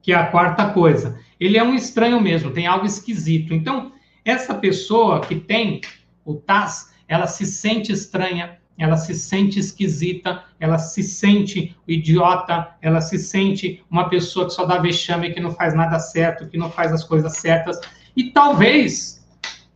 Que 0.00 0.12
é 0.12 0.16
a 0.16 0.26
quarta 0.26 0.70
coisa. 0.70 1.18
Ele 1.38 1.58
é 1.58 1.64
um 1.64 1.74
estranho 1.74 2.20
mesmo, 2.20 2.52
tem 2.52 2.66
algo 2.66 2.86
esquisito. 2.86 3.52
Então, 3.52 3.92
essa 4.24 4.54
pessoa 4.54 5.20
que 5.20 5.34
tem 5.34 5.80
o 6.24 6.34
TAS, 6.34 6.94
ela 7.08 7.26
se 7.26 7.44
sente 7.44 7.90
estranha, 7.92 8.58
ela 8.78 8.96
se 8.96 9.14
sente 9.14 9.58
esquisita, 9.58 10.44
ela 10.58 10.78
se 10.78 11.02
sente 11.02 11.76
idiota, 11.86 12.74
ela 12.80 13.00
se 13.00 13.18
sente 13.18 13.84
uma 13.90 14.08
pessoa 14.08 14.46
que 14.46 14.52
só 14.52 14.64
dá 14.64 14.78
vexame, 14.78 15.32
que 15.32 15.40
não 15.40 15.52
faz 15.52 15.74
nada 15.74 15.98
certo, 15.98 16.48
que 16.48 16.56
não 16.56 16.70
faz 16.70 16.92
as 16.92 17.04
coisas 17.04 17.36
certas. 17.36 17.78
E 18.16 18.30
talvez 18.30 19.24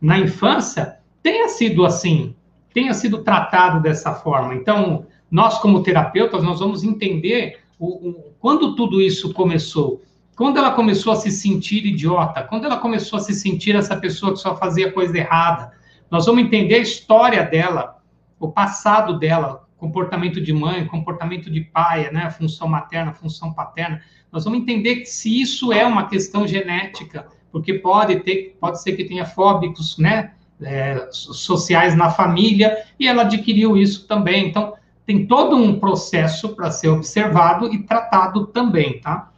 na 0.01 0.19
infância 0.19 0.97
tenha 1.21 1.47
sido 1.49 1.85
assim, 1.85 2.35
tenha 2.73 2.93
sido 2.93 3.23
tratado 3.23 3.81
dessa 3.81 4.13
forma. 4.13 4.55
Então, 4.55 5.05
nós 5.29 5.59
como 5.59 5.83
terapeutas, 5.83 6.43
nós 6.43 6.59
vamos 6.59 6.83
entender 6.83 7.59
o, 7.79 8.09
o, 8.09 8.13
quando 8.39 8.75
tudo 8.75 9.01
isso 9.01 9.33
começou. 9.33 10.01
quando 10.35 10.57
ela 10.57 10.71
começou 10.71 11.13
a 11.13 11.15
se 11.15 11.31
sentir 11.31 11.85
idiota, 11.85 12.43
quando 12.43 12.65
ela 12.65 12.77
começou 12.77 13.17
a 13.17 13.21
se 13.21 13.33
sentir 13.33 13.75
essa 13.75 13.95
pessoa 13.95 14.33
que 14.33 14.39
só 14.39 14.55
fazia 14.55 14.91
coisa 14.91 15.17
errada, 15.17 15.71
nós 16.09 16.25
vamos 16.25 16.43
entender 16.43 16.75
a 16.75 16.79
história 16.79 17.43
dela, 17.43 17.96
o 18.39 18.51
passado 18.51 19.17
dela, 19.17 19.67
comportamento 19.77 20.41
de 20.41 20.53
mãe, 20.53 20.85
comportamento 20.85 21.49
de 21.49 21.61
pai, 21.61 22.11
né, 22.11 22.29
função 22.29 22.67
materna, 22.67 23.13
função 23.13 23.53
paterna. 23.53 24.01
Nós 24.31 24.43
vamos 24.43 24.59
entender 24.59 25.05
se 25.05 25.41
isso 25.41 25.71
é 25.71 25.85
uma 25.85 26.07
questão 26.07 26.47
genética, 26.47 27.27
porque 27.51 27.75
pode 27.75 28.19
ter, 28.21 28.57
pode 28.59 28.81
ser 28.81 28.93
que 28.93 29.05
tenha 29.05 29.25
fóbicos, 29.25 29.97
né, 29.97 30.31
é, 30.61 31.09
sociais 31.11 31.95
na 31.95 32.09
família 32.09 32.85
e 32.99 33.07
ela 33.07 33.23
adquiriu 33.23 33.77
isso 33.77 34.07
também. 34.07 34.47
Então 34.47 34.73
tem 35.05 35.25
todo 35.25 35.55
um 35.55 35.79
processo 35.79 36.49
para 36.55 36.71
ser 36.71 36.89
observado 36.89 37.73
e 37.73 37.83
tratado 37.83 38.47
também, 38.47 38.99
tá? 38.99 39.31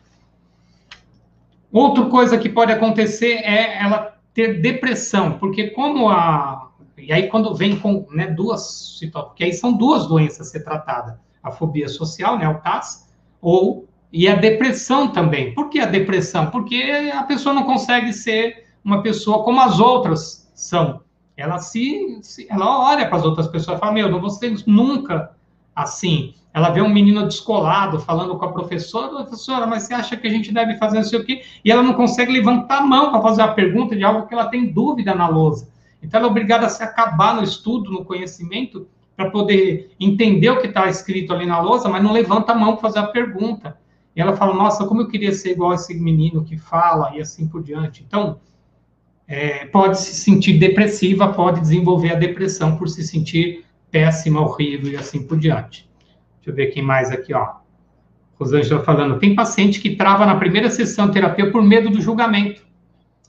Outra 1.71 2.05
coisa 2.05 2.37
que 2.37 2.49
pode 2.49 2.71
acontecer 2.71 3.33
é 3.43 3.77
ela 3.77 4.17
ter 4.33 4.61
depressão, 4.61 5.37
porque 5.37 5.69
como 5.69 6.09
a 6.09 6.68
e 7.01 7.11
aí 7.11 7.27
quando 7.27 7.53
vem 7.53 7.77
com 7.79 8.05
né, 8.11 8.27
duas 8.27 8.97
situações, 8.99 9.29
porque 9.29 9.43
aí 9.43 9.53
são 9.53 9.73
duas 9.73 10.07
doenças 10.07 10.47
a 10.47 10.49
ser 10.51 10.63
tratadas, 10.63 11.15
a 11.41 11.51
fobia 11.51 11.87
social, 11.87 12.37
né, 12.37 12.47
o 12.47 12.59
TAS, 12.59 13.07
ou 13.41 13.87
e 14.11 14.27
a 14.27 14.35
depressão 14.35 15.09
também. 15.09 15.53
Por 15.53 15.69
que 15.69 15.79
a 15.79 15.85
depressão? 15.85 16.47
Porque 16.47 17.11
a 17.13 17.23
pessoa 17.23 17.53
não 17.53 17.63
consegue 17.63 18.11
ser 18.11 18.67
uma 18.83 19.03
pessoa 19.03 19.43
como 19.43 19.61
as 19.61 19.79
outras 19.79 20.51
são. 20.55 21.01
Ela 21.37 21.59
se, 21.59 22.19
se 22.21 22.47
ela 22.49 22.89
olha 22.89 23.07
para 23.07 23.17
as 23.17 23.23
outras 23.23 23.47
pessoas 23.47 23.77
e 23.77 23.79
fala: 23.79 23.93
"Meu, 23.93 24.09
não 24.09 24.19
vou 24.19 24.29
ser 24.29 24.55
nunca 24.65 25.31
assim". 25.75 26.33
Ela 26.53 26.71
vê 26.71 26.81
um 26.81 26.89
menino 26.89 27.27
descolado 27.27 27.99
falando 27.99 28.35
com 28.37 28.45
a 28.45 28.51
professora, 28.51 29.23
professora, 29.23 29.67
mas 29.67 29.83
você 29.83 29.93
acha 29.93 30.17
que 30.17 30.27
a 30.27 30.31
gente 30.31 30.51
deve 30.51 30.77
fazer 30.77 30.97
não 30.97 31.03
sei 31.03 31.19
o 31.19 31.23
quê? 31.23 31.43
E 31.63 31.71
ela 31.71 31.83
não 31.83 31.93
consegue 31.93 32.31
levantar 32.31 32.79
a 32.79 32.85
mão 32.85 33.11
para 33.11 33.21
fazer 33.21 33.43
a 33.43 33.49
pergunta 33.49 33.95
de 33.95 34.03
algo 34.03 34.27
que 34.27 34.33
ela 34.33 34.47
tem 34.47 34.73
dúvida 34.73 35.13
na 35.13 35.27
lousa. 35.27 35.69
Então, 36.01 36.19
ela 36.19 36.27
é 36.27 36.31
obrigada 36.31 36.65
a 36.65 36.69
se 36.69 36.81
acabar 36.81 37.35
no 37.35 37.43
estudo, 37.43 37.91
no 37.91 38.05
conhecimento, 38.05 38.87
para 39.15 39.29
poder 39.29 39.91
entender 39.99 40.49
o 40.49 40.61
que 40.61 40.67
está 40.67 40.87
escrito 40.87 41.33
ali 41.33 41.45
na 41.45 41.59
lousa, 41.59 41.89
mas 41.89 42.01
não 42.01 42.13
levanta 42.13 42.53
a 42.53 42.55
mão 42.55 42.73
para 42.73 42.81
fazer 42.81 42.99
a 42.99 43.07
pergunta. 43.07 43.77
E 44.15 44.21
ela 44.21 44.35
fala, 44.35 44.53
nossa, 44.53 44.85
como 44.85 45.01
eu 45.01 45.07
queria 45.07 45.33
ser 45.33 45.51
igual 45.51 45.73
esse 45.73 45.93
menino 45.93 46.43
que 46.43 46.57
fala, 46.57 47.15
e 47.15 47.21
assim 47.21 47.47
por 47.47 47.61
diante. 47.61 48.03
Então, 48.07 48.39
é, 49.27 49.65
pode 49.65 49.99
se 49.99 50.15
sentir 50.15 50.57
depressiva, 50.57 51.33
pode 51.33 51.59
desenvolver 51.59 52.13
a 52.13 52.15
depressão 52.15 52.77
por 52.77 52.89
se 52.89 53.03
sentir 53.03 53.65
péssima, 53.91 54.41
horrível 54.41 54.91
e 54.91 54.95
assim 54.95 55.21
por 55.21 55.37
diante. 55.37 55.89
Deixa 56.37 56.49
eu 56.49 56.55
ver 56.55 56.67
quem 56.67 56.81
mais 56.81 57.11
aqui, 57.11 57.33
ó. 57.33 57.55
Rosângela 58.39 58.83
falando, 58.83 59.19
tem 59.19 59.35
paciente 59.35 59.81
que 59.81 59.95
trava 59.95 60.25
na 60.25 60.35
primeira 60.35 60.69
sessão 60.69 61.07
de 61.07 61.13
terapia 61.13 61.51
por 61.51 61.61
medo 61.61 61.89
do 61.89 62.01
julgamento. 62.01 62.61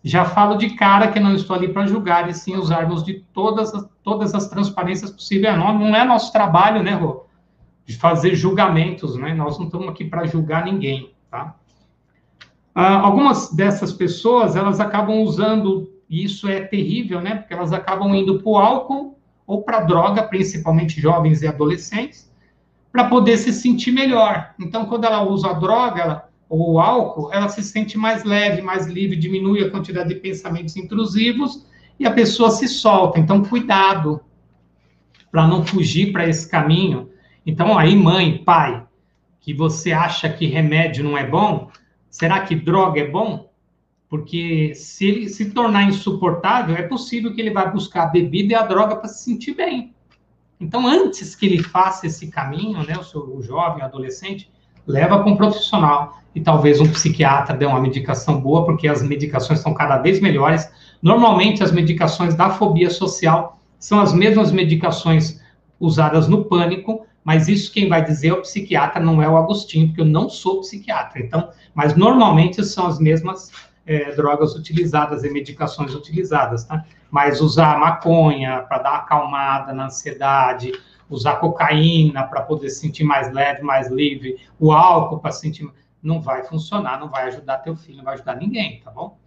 Já 0.02 0.24
falo 0.24 0.56
de 0.56 0.70
cara 0.70 1.08
que 1.08 1.20
não 1.20 1.34
estou 1.34 1.54
ali 1.54 1.68
para 1.68 1.86
julgar, 1.86 2.28
e 2.28 2.34
sim 2.34 2.56
usarmos 2.56 3.04
de 3.04 3.24
todas 3.34 3.74
as, 3.74 3.86
todas 4.02 4.34
as 4.34 4.48
transparências 4.48 5.10
possíveis. 5.10 5.56
Não, 5.58 5.78
não 5.78 5.94
é 5.94 6.04
nosso 6.04 6.32
trabalho, 6.32 6.82
né, 6.82 6.92
Rô? 6.92 7.26
De 7.84 7.96
fazer 7.96 8.34
julgamentos, 8.34 9.16
né? 9.16 9.34
Nós 9.34 9.58
não 9.58 9.66
estamos 9.66 9.88
aqui 9.88 10.04
para 10.04 10.26
julgar 10.26 10.64
ninguém, 10.64 11.12
tá? 11.30 11.54
Ah, 12.74 13.00
algumas 13.00 13.52
dessas 13.52 13.92
pessoas, 13.92 14.56
elas 14.56 14.80
acabam 14.80 15.20
usando, 15.22 15.92
e 16.08 16.24
isso 16.24 16.48
é 16.48 16.60
terrível, 16.60 17.20
né? 17.20 17.34
Porque 17.34 17.52
elas 17.52 17.72
acabam 17.72 18.14
indo 18.14 18.38
para 18.38 18.48
o 18.48 18.56
álcool 18.56 19.18
ou 19.46 19.62
para 19.62 19.80
droga, 19.80 20.22
principalmente 20.22 21.00
jovens 21.00 21.42
e 21.42 21.48
adolescentes, 21.48 22.32
para 22.90 23.04
poder 23.04 23.36
se 23.36 23.52
sentir 23.52 23.92
melhor. 23.92 24.54
Então, 24.58 24.86
quando 24.86 25.04
ela 25.04 25.22
usa 25.22 25.50
a 25.50 25.52
droga 25.52 26.00
ela, 26.00 26.29
ou 26.50 26.72
o 26.72 26.80
álcool, 26.80 27.32
ela 27.32 27.48
se 27.48 27.62
sente 27.62 27.96
mais 27.96 28.24
leve, 28.24 28.60
mais 28.60 28.88
livre, 28.88 29.14
diminui 29.14 29.62
a 29.62 29.70
quantidade 29.70 30.08
de 30.08 30.16
pensamentos 30.16 30.76
intrusivos 30.76 31.64
e 31.96 32.04
a 32.04 32.10
pessoa 32.10 32.50
se 32.50 32.66
solta. 32.66 33.20
Então, 33.20 33.44
cuidado 33.44 34.20
para 35.30 35.46
não 35.46 35.64
fugir 35.64 36.12
para 36.12 36.28
esse 36.28 36.50
caminho. 36.50 37.08
Então, 37.46 37.78
aí, 37.78 37.94
mãe, 37.94 38.38
pai, 38.38 38.84
que 39.40 39.54
você 39.54 39.92
acha 39.92 40.28
que 40.28 40.44
remédio 40.46 41.04
não 41.04 41.16
é 41.16 41.24
bom, 41.24 41.70
será 42.10 42.40
que 42.40 42.56
droga 42.56 43.00
é 43.00 43.08
bom? 43.08 43.48
Porque 44.08 44.74
se 44.74 45.06
ele 45.06 45.28
se 45.28 45.52
tornar 45.52 45.84
insuportável, 45.84 46.74
é 46.74 46.82
possível 46.82 47.32
que 47.32 47.40
ele 47.40 47.52
vá 47.52 47.66
buscar 47.66 48.02
a 48.02 48.06
bebida 48.06 48.54
e 48.54 48.56
a 48.56 48.66
droga 48.66 48.96
para 48.96 49.08
se 49.08 49.22
sentir 49.22 49.54
bem. 49.54 49.94
Então, 50.58 50.84
antes 50.84 51.36
que 51.36 51.46
ele 51.46 51.62
faça 51.62 52.08
esse 52.08 52.26
caminho, 52.26 52.82
né, 52.84 52.98
o, 52.98 53.04
seu, 53.04 53.36
o 53.36 53.40
jovem, 53.40 53.82
o 53.82 53.86
adolescente, 53.86 54.50
leva 54.86 55.18
para 55.18 55.28
um 55.30 55.36
profissional 55.36 56.20
e 56.34 56.40
talvez 56.40 56.80
um 56.80 56.88
psiquiatra 56.88 57.56
dê 57.56 57.66
uma 57.66 57.80
medicação 57.80 58.40
boa, 58.40 58.64
porque 58.64 58.86
as 58.86 59.02
medicações 59.02 59.60
são 59.60 59.74
cada 59.74 59.98
vez 59.98 60.20
melhores. 60.20 60.70
Normalmente, 61.02 61.62
as 61.62 61.72
medicações 61.72 62.34
da 62.34 62.50
fobia 62.50 62.90
social 62.90 63.58
são 63.78 64.00
as 64.00 64.12
mesmas 64.12 64.52
medicações 64.52 65.40
usadas 65.78 66.28
no 66.28 66.44
pânico, 66.44 67.06
mas 67.24 67.48
isso 67.48 67.72
quem 67.72 67.88
vai 67.88 68.04
dizer 68.04 68.28
é 68.28 68.32
o 68.32 68.42
psiquiatra, 68.42 69.02
não 69.02 69.22
é 69.22 69.28
o 69.28 69.36
Agostinho, 69.36 69.88
porque 69.88 70.00
eu 70.00 70.06
não 70.06 70.28
sou 70.28 70.60
psiquiatra. 70.60 71.20
Então, 71.20 71.48
mas 71.74 71.96
normalmente 71.96 72.64
são 72.64 72.86
as 72.86 72.98
mesmas 72.98 73.50
é, 73.86 74.12
drogas 74.12 74.54
utilizadas 74.54 75.24
e 75.24 75.30
medicações 75.30 75.94
utilizadas, 75.94 76.64
tá? 76.64 76.84
Mas 77.10 77.40
usar 77.40 77.78
maconha 77.78 78.64
para 78.68 78.78
dar 78.78 78.94
acalmada 78.96 79.72
na 79.72 79.86
ansiedade, 79.86 80.72
usar 81.10 81.36
cocaína 81.36 82.22
para 82.22 82.42
poder 82.42 82.70
se 82.70 82.80
sentir 82.80 83.04
mais 83.04 83.32
leve, 83.32 83.62
mais 83.62 83.90
livre, 83.90 84.36
o 84.58 84.72
álcool 84.72 85.18
para 85.18 85.32
sentir 85.32 85.68
não 86.02 86.20
vai 86.20 86.44
funcionar, 86.44 86.98
não 86.98 87.08
vai 87.08 87.24
ajudar 87.24 87.58
teu 87.58 87.76
filho, 87.76 87.98
não 87.98 88.04
vai 88.04 88.14
ajudar 88.14 88.36
ninguém, 88.36 88.80
tá 88.80 88.90
bom? 88.90 89.18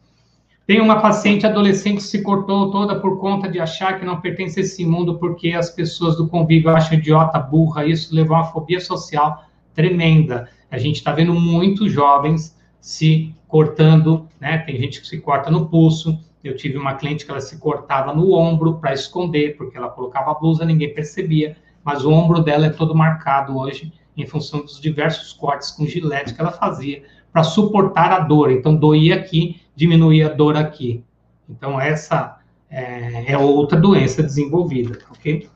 Tem 0.66 0.80
uma 0.80 1.02
paciente 1.02 1.46
adolescente 1.46 1.98
que 1.98 2.04
se 2.04 2.24
cortou 2.24 2.72
toda 2.72 2.98
por 2.98 3.20
conta 3.20 3.50
de 3.50 3.60
achar 3.60 4.00
que 4.00 4.06
não 4.06 4.22
pertence 4.22 4.60
a 4.60 4.64
esse 4.64 4.86
mundo 4.86 5.20
porque 5.20 5.52
as 5.52 5.70
pessoas 5.70 6.16
do 6.16 6.28
convívio 6.28 6.70
acham 6.70 6.98
idiota, 6.98 7.38
burra, 7.38 7.86
isso 7.86 8.16
levou 8.16 8.38
a 8.38 8.40
uma 8.40 8.52
fobia 8.52 8.80
social 8.80 9.44
tremenda. 9.74 10.50
A 10.72 10.78
gente 10.78 10.96
está 10.96 11.12
vendo 11.12 11.34
muitos 11.34 11.92
jovens 11.92 12.58
se 12.80 13.36
cortando, 13.48 14.28
né? 14.40 14.58
Tem 14.60 14.80
gente 14.80 15.02
que 15.02 15.08
se 15.08 15.20
corta 15.20 15.52
no 15.52 15.68
pulso. 15.68 16.18
Eu 16.42 16.56
tive 16.56 16.78
uma 16.78 16.96
cliente 16.96 17.26
que 17.26 17.32
ela 17.32 17.42
se 17.42 17.58
cortava 17.58 18.14
no 18.14 18.34
ombro 18.34 18.76
para 18.76 18.94
esconder, 18.94 19.58
porque 19.58 19.78
ela 19.78 19.90
colocava 19.90 20.32
a 20.32 20.34
blusa, 20.34 20.66
ninguém 20.66 20.94
percebia, 20.94 21.58
mas 21.84 22.06
o 22.06 22.12
ombro 22.12 22.42
dela 22.42 22.68
é 22.68 22.70
todo 22.70 22.96
marcado 22.96 23.58
hoje 23.58 23.92
em 24.16 24.26
função 24.26 24.62
dos 24.62 24.80
diversos 24.80 25.34
cortes 25.34 25.72
com 25.72 25.86
gilete 25.86 26.34
que 26.34 26.42
ela 26.42 26.52
fazia 26.52 27.04
para 27.32 27.44
suportar 27.44 28.12
a 28.12 28.20
dor. 28.20 28.52
Então, 28.52 28.76
doía 28.76 29.16
aqui, 29.16 29.62
diminuía 29.76 30.28
a 30.28 30.34
dor 30.34 30.56
aqui. 30.56 31.04
Então, 31.50 31.82
essa 31.82 32.38
é, 32.70 33.32
é 33.32 33.38
outra 33.38 33.80
doença 33.80 34.22
desenvolvida, 34.22 35.00
ok? 35.10 35.50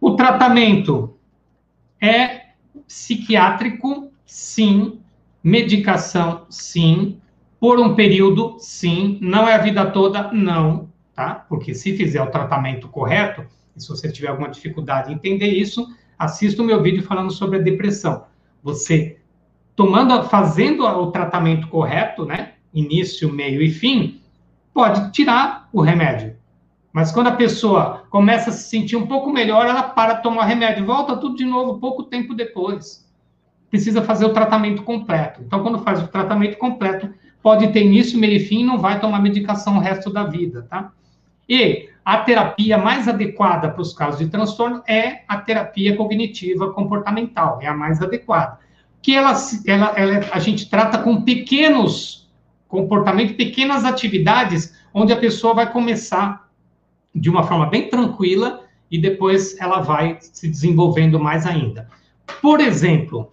O 0.00 0.12
tratamento 0.12 1.16
é 2.00 2.48
psiquiátrico, 2.86 4.12
sim. 4.24 5.00
Medicação, 5.42 6.46
sim. 6.48 7.20
Por 7.58 7.80
um 7.80 7.94
período, 7.94 8.56
sim. 8.60 9.18
Não 9.20 9.48
é 9.48 9.54
a 9.54 9.58
vida 9.58 9.84
toda, 9.86 10.30
não. 10.32 10.88
Tá? 11.14 11.34
Porque 11.48 11.74
se 11.74 11.96
fizer 11.96 12.22
o 12.22 12.30
tratamento 12.30 12.88
correto, 12.88 13.44
e 13.78 13.82
se 13.82 13.88
você 13.88 14.10
tiver 14.10 14.28
alguma 14.28 14.48
dificuldade 14.48 15.10
em 15.10 15.14
entender 15.14 15.48
isso, 15.48 15.88
assista 16.18 16.62
o 16.62 16.64
meu 16.64 16.82
vídeo 16.82 17.02
falando 17.02 17.30
sobre 17.30 17.58
a 17.58 17.62
depressão. 17.62 18.24
Você 18.62 19.18
tomando, 19.74 20.24
fazendo 20.24 20.84
o 20.84 21.10
tratamento 21.10 21.68
correto, 21.68 22.24
né? 22.24 22.54
Início, 22.74 23.32
meio 23.32 23.62
e 23.62 23.70
fim, 23.70 24.20
pode 24.74 25.12
tirar 25.12 25.68
o 25.72 25.80
remédio. 25.80 26.36
Mas 26.92 27.12
quando 27.12 27.28
a 27.28 27.36
pessoa 27.36 28.04
começa 28.10 28.50
a 28.50 28.52
se 28.52 28.68
sentir 28.68 28.96
um 28.96 29.06
pouco 29.06 29.30
melhor, 29.30 29.66
ela 29.66 29.84
para 29.84 30.14
de 30.14 30.22
tomar 30.22 30.46
remédio, 30.46 30.84
volta 30.84 31.16
tudo 31.16 31.36
de 31.36 31.44
novo 31.44 31.78
pouco 31.78 32.02
tempo 32.02 32.34
depois 32.34 33.08
precisa 33.70 34.02
fazer 34.02 34.24
o 34.24 34.32
tratamento 34.32 34.82
completo. 34.82 35.42
Então, 35.44 35.62
quando 35.62 35.78
faz 35.80 36.02
o 36.02 36.08
tratamento 36.08 36.56
completo, 36.56 37.12
pode 37.42 37.68
ter 37.68 37.82
início, 37.82 38.18
meio 38.18 38.36
e 38.36 38.40
fim, 38.40 38.64
não 38.64 38.78
vai 38.78 38.98
tomar 38.98 39.20
medicação 39.20 39.76
o 39.76 39.80
resto 39.80 40.10
da 40.10 40.24
vida, 40.24 40.62
tá? 40.62 40.92
E 41.48 41.88
a 42.08 42.16
terapia 42.20 42.78
mais 42.78 43.06
adequada 43.06 43.68
para 43.68 43.82
os 43.82 43.92
casos 43.92 44.18
de 44.18 44.28
transtorno 44.28 44.82
é 44.88 45.24
a 45.28 45.36
terapia 45.36 45.94
cognitiva 45.94 46.72
comportamental, 46.72 47.58
é 47.60 47.66
a 47.66 47.74
mais 47.74 48.00
adequada. 48.00 48.58
Que 49.02 49.14
ela, 49.14 49.34
ela, 49.66 49.92
ela 49.94 50.26
a 50.32 50.38
gente 50.38 50.70
trata 50.70 50.96
com 51.00 51.20
pequenos 51.20 52.26
comportamentos, 52.66 53.36
pequenas 53.36 53.84
atividades, 53.84 54.74
onde 54.94 55.12
a 55.12 55.18
pessoa 55.18 55.52
vai 55.52 55.70
começar 55.70 56.48
de 57.14 57.28
uma 57.28 57.42
forma 57.42 57.66
bem 57.66 57.90
tranquila 57.90 58.64
e 58.90 58.98
depois 58.98 59.60
ela 59.60 59.80
vai 59.80 60.16
se 60.18 60.48
desenvolvendo 60.48 61.20
mais 61.20 61.44
ainda. 61.44 61.90
Por 62.40 62.58
exemplo, 62.58 63.30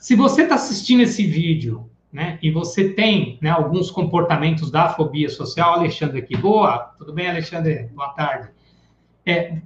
se 0.00 0.16
você 0.16 0.42
está 0.42 0.56
assistindo 0.56 1.02
esse 1.02 1.24
vídeo, 1.24 1.88
né, 2.14 2.38
e 2.40 2.48
você 2.48 2.90
tem 2.90 3.36
né, 3.42 3.50
alguns 3.50 3.90
comportamentos 3.90 4.70
da 4.70 4.88
fobia 4.90 5.28
social, 5.28 5.74
Alexandre 5.74 6.20
aqui, 6.20 6.36
boa, 6.36 6.94
tudo 6.96 7.12
bem, 7.12 7.28
Alexandre? 7.28 7.90
Boa 7.92 8.10
tarde. 8.10 8.50
É, 9.26 9.56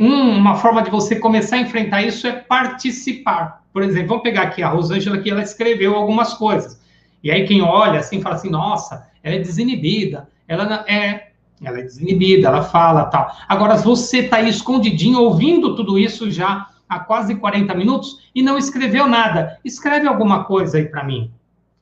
um, 0.00 0.36
uma 0.36 0.56
forma 0.56 0.82
de 0.82 0.90
você 0.90 1.14
começar 1.14 1.56
a 1.56 1.60
enfrentar 1.60 2.02
isso 2.02 2.26
é 2.26 2.32
participar. 2.32 3.62
Por 3.72 3.84
exemplo, 3.84 4.08
vamos 4.08 4.24
pegar 4.24 4.42
aqui 4.42 4.64
a 4.64 4.68
Rosângela, 4.68 5.18
que 5.18 5.30
ela 5.30 5.42
escreveu 5.42 5.94
algumas 5.94 6.34
coisas. 6.34 6.82
E 7.22 7.30
aí 7.30 7.46
quem 7.46 7.62
olha 7.62 8.00
assim 8.00 8.20
fala 8.20 8.34
assim, 8.34 8.50
nossa, 8.50 9.08
ela 9.22 9.36
é 9.36 9.38
desinibida, 9.38 10.28
ela 10.48 10.84
é, 10.88 11.28
ela 11.62 11.78
é 11.78 11.82
desinibida, 11.82 12.48
ela 12.48 12.64
fala 12.64 13.04
tal. 13.04 13.30
Agora 13.48 13.76
você 13.76 14.18
está 14.18 14.38
aí 14.38 14.48
escondidinho 14.48 15.20
ouvindo 15.20 15.76
tudo 15.76 15.96
isso 15.96 16.28
já 16.32 16.66
há 16.88 16.98
quase 16.98 17.36
40 17.36 17.72
minutos 17.76 18.28
e 18.34 18.42
não 18.42 18.58
escreveu 18.58 19.06
nada. 19.06 19.60
Escreve 19.64 20.08
alguma 20.08 20.42
coisa 20.42 20.78
aí 20.78 20.86
para 20.86 21.04
mim. 21.04 21.30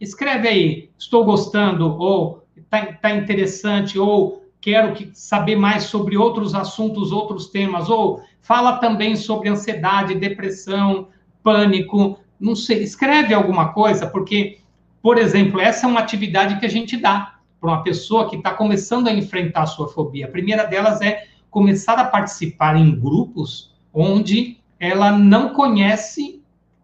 Escreve 0.00 0.48
aí, 0.48 0.90
estou 0.98 1.24
gostando 1.24 1.96
ou 1.98 2.46
está 2.56 2.86
tá 2.86 3.10
interessante 3.10 3.98
ou 3.98 4.40
quero 4.60 4.94
que, 4.94 5.10
saber 5.14 5.56
mais 5.56 5.84
sobre 5.84 6.16
outros 6.16 6.54
assuntos, 6.54 7.12
outros 7.12 7.48
temas, 7.48 7.88
ou 7.88 8.22
fala 8.40 8.78
também 8.78 9.16
sobre 9.16 9.48
ansiedade, 9.48 10.14
depressão, 10.14 11.08
pânico, 11.42 12.18
não 12.38 12.54
sei, 12.54 12.82
escreve 12.82 13.34
alguma 13.34 13.72
coisa, 13.72 14.06
porque, 14.06 14.58
por 15.02 15.18
exemplo, 15.18 15.60
essa 15.60 15.86
é 15.86 15.88
uma 15.88 16.00
atividade 16.00 16.58
que 16.58 16.66
a 16.66 16.70
gente 16.70 16.96
dá 16.96 17.38
para 17.60 17.70
uma 17.70 17.82
pessoa 17.82 18.28
que 18.28 18.36
está 18.36 18.52
começando 18.52 19.08
a 19.08 19.12
enfrentar 19.12 19.62
a 19.62 19.66
sua 19.66 19.88
fobia. 19.88 20.26
A 20.26 20.30
primeira 20.30 20.64
delas 20.64 21.00
é 21.00 21.26
começar 21.50 21.98
a 21.98 22.04
participar 22.04 22.76
em 22.76 22.98
grupos 22.98 23.74
onde 23.92 24.58
ela 24.78 25.12
não 25.12 25.50
conhece 25.50 26.39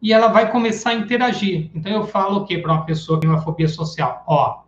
e 0.07 0.13
ela 0.13 0.29
vai 0.29 0.53
começar 0.53 0.91
a 0.91 0.95
interagir. 0.95 1.69
Então 1.75 1.91
eu 1.91 2.07
falo 2.07 2.37
o 2.37 2.45
quê 2.45 2.59
para 2.59 2.73
uma 2.73 2.85
pessoa 2.85 3.19
que 3.19 3.27
tem 3.27 3.35
uma 3.35 3.43
fobia 3.43 3.67
social? 3.67 4.23
Ó, 4.25 4.61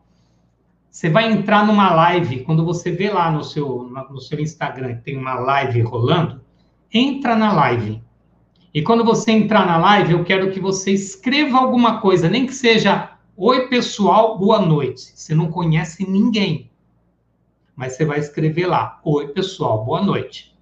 você 0.91 1.09
vai 1.09 1.31
entrar 1.31 1.65
numa 1.65 1.95
live, 1.95 2.43
quando 2.43 2.65
você 2.65 2.91
vê 2.91 3.09
lá 3.09 3.31
no 3.31 3.45
seu, 3.45 3.85
no 4.11 4.21
seu 4.21 4.41
Instagram 4.41 4.97
que 4.97 5.03
tem 5.03 5.17
uma 5.17 5.35
live 5.35 5.81
rolando, 5.83 6.41
entra 6.93 7.37
na 7.37 7.53
live. 7.53 8.03
E 8.75 8.83
quando 8.83 9.05
você 9.05 9.31
entrar 9.31 9.65
na 9.65 9.77
live, 9.77 10.15
eu 10.15 10.25
quero 10.25 10.51
que 10.51 10.59
você 10.59 10.91
escreva 10.91 11.57
alguma 11.57 12.01
coisa, 12.01 12.29
nem 12.29 12.45
que 12.45 12.53
seja 12.53 13.13
Oi, 13.37 13.69
pessoal, 13.69 14.37
boa 14.37 14.61
noite. 14.61 15.13
Você 15.15 15.37
não 15.37 15.53
conhece 15.53 16.05
ninguém, 16.11 16.69
mas 17.77 17.93
você 17.93 18.05
vai 18.05 18.19
escrever 18.19 18.67
lá: 18.67 18.99
Oi, 19.05 19.29
pessoal, 19.29 19.85
boa 19.85 20.03
noite. 20.03 20.53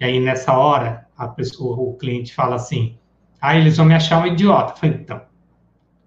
E 0.00 0.04
aí, 0.04 0.18
nessa 0.18 0.58
hora, 0.58 1.06
a 1.16 1.28
pessoa, 1.28 1.76
o 1.76 1.94
cliente 1.94 2.34
fala 2.34 2.56
assim: 2.56 2.98
Ah, 3.42 3.56
eles 3.58 3.76
vão 3.76 3.86
me 3.86 3.94
achar 3.94 4.22
um 4.22 4.26
idiota. 4.28 4.72
Eu 4.72 4.76
falei, 4.76 4.96
então, 5.00 5.20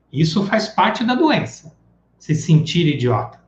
isso 0.10 0.46
faz 0.46 0.70
parte 0.70 1.04
da 1.04 1.16
doença, 1.16 1.76
se 2.18 2.34
sentir 2.34 2.88
idiota. 2.88 3.44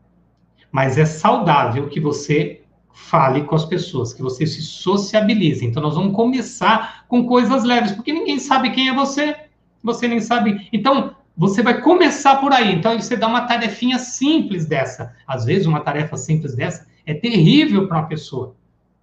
Mas 0.69 0.97
é 0.97 1.05
saudável 1.05 1.87
que 1.87 1.97
você 1.97 2.63
fale 2.91 3.43
com 3.43 3.55
as 3.55 3.63
pessoas, 3.63 4.13
que 4.13 4.21
você 4.21 4.45
se 4.45 4.61
sociabilize. 4.61 5.65
Então, 5.65 5.81
nós 5.81 5.95
vamos 5.95 6.13
começar 6.13 7.05
com 7.07 7.25
coisas 7.25 7.63
leves, 7.63 7.93
porque 7.93 8.11
ninguém 8.11 8.37
sabe 8.39 8.71
quem 8.71 8.89
é 8.89 8.93
você, 8.93 9.33
você 9.81 10.05
nem 10.05 10.19
sabe. 10.19 10.67
Então, 10.73 11.15
você 11.37 11.63
vai 11.63 11.79
começar 11.79 12.41
por 12.41 12.51
aí. 12.51 12.75
Então, 12.75 12.99
você 12.99 13.15
dá 13.15 13.27
uma 13.27 13.47
tarefinha 13.47 13.97
simples 13.99 14.65
dessa. 14.65 15.15
Às 15.25 15.45
vezes, 15.45 15.65
uma 15.65 15.79
tarefa 15.79 16.17
simples 16.17 16.53
dessa 16.53 16.85
é 17.05 17.13
terrível 17.13 17.87
para 17.87 17.99
uma 17.99 18.07
pessoa. 18.07 18.53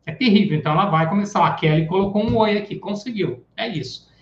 É 0.04 0.12
terrível. 0.12 0.58
Então, 0.58 0.72
ela 0.72 0.90
vai 0.90 1.08
começar. 1.08 1.42
A 1.46 1.54
Kelly 1.54 1.86
colocou 1.86 2.22
um 2.22 2.36
oi 2.36 2.58
aqui, 2.58 2.76
conseguiu. 2.76 3.42
É 3.56 3.66
isso. 3.66 4.12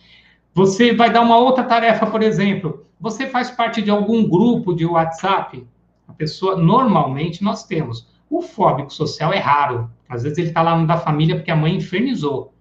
Você 0.55 0.95
vai 0.95 1.13
dar 1.13 1.23
uma 1.23 1.39
outra 1.39 1.65
tarefa, 1.65 2.07
por 2.07 2.23
exemplo. 2.23 2.87
Você 3.01 3.27
faz 3.27 3.51
parte 3.51 3.83
de 3.83 3.91
algum 3.91 4.29
grupo 4.29 4.75
de 4.75 4.87
WhatsApp? 4.87 5.67
A 6.07 6.13
pessoa, 6.13 6.57
normalmente, 6.57 7.43
nós 7.43 7.65
temos. 7.65 8.09
O 8.29 8.43
fóbico 8.43 8.93
social 8.93 9.33
é 9.33 9.39
raro. 9.39 9.91
Às 10.09 10.23
vezes, 10.23 10.39
ele 10.39 10.49
está 10.49 10.63
lá 10.63 10.77
no 10.77 10.87
da 10.87 10.97
família 10.97 11.37
porque 11.37 11.51
a 11.51 11.57
mãe 11.57 11.77
infernizou. 11.77 12.53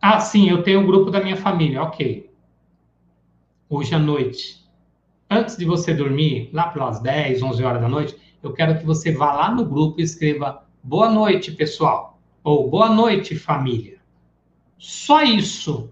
Ah, 0.00 0.20
sim, 0.20 0.48
eu 0.48 0.62
tenho 0.62 0.80
um 0.80 0.86
grupo 0.86 1.10
da 1.10 1.20
minha 1.20 1.36
família. 1.36 1.82
Ok 1.82 2.26
hoje 3.68 3.94
à 3.94 3.98
noite, 3.98 4.64
antes 5.28 5.56
de 5.56 5.64
você 5.64 5.92
dormir, 5.92 6.50
lá 6.52 6.68
pelas 6.68 7.00
10, 7.00 7.42
11 7.42 7.64
horas 7.64 7.80
da 7.80 7.88
noite, 7.88 8.16
eu 8.42 8.52
quero 8.52 8.78
que 8.78 8.86
você 8.86 9.12
vá 9.12 9.32
lá 9.32 9.52
no 9.52 9.64
grupo 9.64 10.00
e 10.00 10.04
escreva 10.04 10.64
boa 10.82 11.10
noite, 11.10 11.50
pessoal, 11.52 12.18
ou 12.44 12.70
boa 12.70 12.88
noite, 12.88 13.34
família. 13.34 13.98
Só 14.78 15.22
isso. 15.22 15.90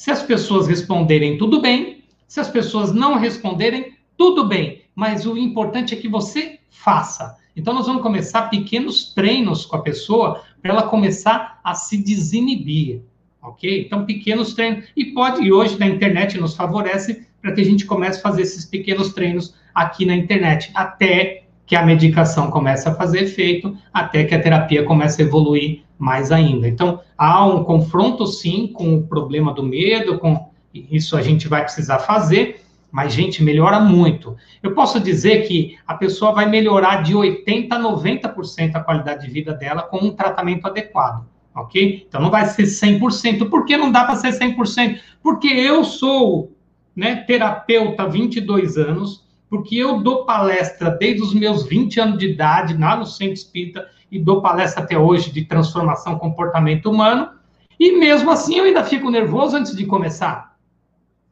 Se 0.00 0.10
as 0.10 0.22
pessoas 0.22 0.66
responderem, 0.66 1.36
tudo 1.36 1.60
bem. 1.60 2.04
Se 2.26 2.40
as 2.40 2.48
pessoas 2.48 2.90
não 2.90 3.18
responderem, 3.18 3.98
tudo 4.16 4.48
bem. 4.48 4.84
Mas 4.94 5.26
o 5.26 5.36
importante 5.36 5.92
é 5.92 5.96
que 5.98 6.08
você 6.08 6.58
faça. 6.70 7.36
Então, 7.54 7.74
nós 7.74 7.86
vamos 7.86 8.00
começar 8.00 8.48
pequenos 8.48 9.12
treinos 9.12 9.66
com 9.66 9.76
a 9.76 9.82
pessoa 9.82 10.42
para 10.62 10.70
ela 10.72 10.84
começar 10.84 11.60
a 11.62 11.74
se 11.74 11.98
desinibir 11.98 13.02
ok? 13.42 13.84
Então, 13.84 14.06
pequenos 14.06 14.54
treinos. 14.54 14.86
E 14.96 15.04
pode, 15.12 15.42
e 15.42 15.52
hoje 15.52 15.78
na 15.78 15.86
internet 15.86 16.40
nos 16.40 16.56
favorece 16.56 17.26
para 17.42 17.52
que 17.52 17.60
a 17.60 17.64
gente 17.64 17.84
comece 17.84 18.20
a 18.20 18.22
fazer 18.22 18.40
esses 18.40 18.64
pequenos 18.64 19.12
treinos 19.12 19.54
aqui 19.74 20.06
na 20.06 20.16
internet, 20.16 20.70
até 20.74 21.44
que 21.66 21.76
a 21.76 21.84
medicação 21.84 22.50
comece 22.50 22.88
a 22.88 22.94
fazer 22.94 23.24
efeito, 23.24 23.76
até 23.92 24.24
que 24.24 24.34
a 24.34 24.40
terapia 24.40 24.82
comece 24.82 25.20
a 25.20 25.26
evoluir 25.26 25.82
mais 26.00 26.32
ainda. 26.32 26.66
Então, 26.66 27.00
há 27.16 27.44
um 27.44 27.62
confronto, 27.62 28.26
sim, 28.26 28.68
com 28.72 28.96
o 28.96 29.06
problema 29.06 29.52
do 29.52 29.62
medo, 29.62 30.18
com 30.18 30.50
isso 30.72 31.16
a 31.16 31.22
gente 31.22 31.46
vai 31.46 31.62
precisar 31.62 31.98
fazer, 31.98 32.62
mas, 32.90 33.12
gente, 33.12 33.44
melhora 33.44 33.78
muito. 33.78 34.36
Eu 34.62 34.74
posso 34.74 34.98
dizer 34.98 35.46
que 35.46 35.76
a 35.86 35.94
pessoa 35.94 36.32
vai 36.32 36.48
melhorar 36.48 37.02
de 37.02 37.12
80% 37.14 37.68
a 37.70 37.78
90% 37.78 38.74
a 38.74 38.80
qualidade 38.80 39.26
de 39.26 39.32
vida 39.32 39.52
dela 39.52 39.82
com 39.82 39.98
um 39.98 40.10
tratamento 40.10 40.66
adequado 40.66 41.24
ok? 41.54 42.06
Então 42.08 42.20
não 42.20 42.30
vai 42.30 42.46
ser 42.46 42.62
100%. 42.62 43.48
Por 43.48 43.64
que 43.64 43.76
não 43.76 43.90
dá 43.90 44.04
para 44.04 44.16
ser 44.16 44.30
100%? 44.30 45.00
Porque 45.22 45.48
eu 45.48 45.84
sou 45.84 46.56
né, 46.94 47.16
terapeuta 47.16 48.04
há 48.04 48.06
22 48.06 48.76
anos, 48.76 49.24
porque 49.50 49.74
eu 49.74 50.00
dou 50.00 50.24
palestra 50.24 50.92
desde 50.92 51.20
os 51.20 51.34
meus 51.34 51.66
20 51.66 52.00
anos 52.00 52.18
de 52.18 52.30
idade 52.30 52.76
lá 52.78 52.96
no 52.96 53.04
Centro 53.04 53.34
Espírita 53.34 53.88
e 54.10 54.18
dou 54.18 54.40
palestra 54.40 54.84
até 54.84 54.96
hoje 54.96 55.32
de 55.32 55.44
transformação 55.44 56.18
comportamento 56.18 56.88
humano, 56.88 57.30
e 57.78 57.98
mesmo 57.98 58.30
assim 58.30 58.58
eu 58.58 58.64
ainda 58.64 58.84
fico 58.84 59.10
nervoso 59.10 59.56
antes 59.56 59.74
de 59.76 59.84
começar. 59.84 60.56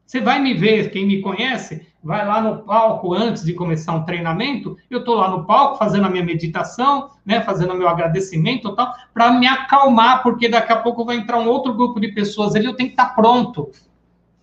Você 0.05 0.19
vai 0.19 0.39
me 0.39 0.53
ver, 0.53 0.91
quem 0.91 1.05
me 1.05 1.21
conhece, 1.21 1.87
vai 2.03 2.25
lá 2.25 2.41
no 2.41 2.63
palco 2.63 3.13
antes 3.13 3.43
de 3.43 3.53
começar 3.53 3.93
um 3.93 4.03
treinamento, 4.03 4.75
eu 4.89 4.99
estou 4.99 5.15
lá 5.15 5.29
no 5.29 5.45
palco 5.45 5.77
fazendo 5.77 6.05
a 6.05 6.09
minha 6.09 6.23
meditação, 6.23 7.11
né, 7.25 7.41
fazendo 7.41 7.73
o 7.73 7.77
meu 7.77 7.87
agradecimento 7.87 8.75
tal, 8.75 8.91
para 9.13 9.31
me 9.31 9.45
acalmar, 9.45 10.23
porque 10.23 10.49
daqui 10.49 10.73
a 10.73 10.77
pouco 10.77 11.05
vai 11.05 11.17
entrar 11.17 11.37
um 11.37 11.47
outro 11.47 11.73
grupo 11.73 11.99
de 11.99 12.09
pessoas 12.09 12.55
ali, 12.55 12.65
eu 12.65 12.75
tenho 12.75 12.89
que 12.89 12.93
estar 12.93 13.09
tá 13.09 13.13
pronto. 13.13 13.69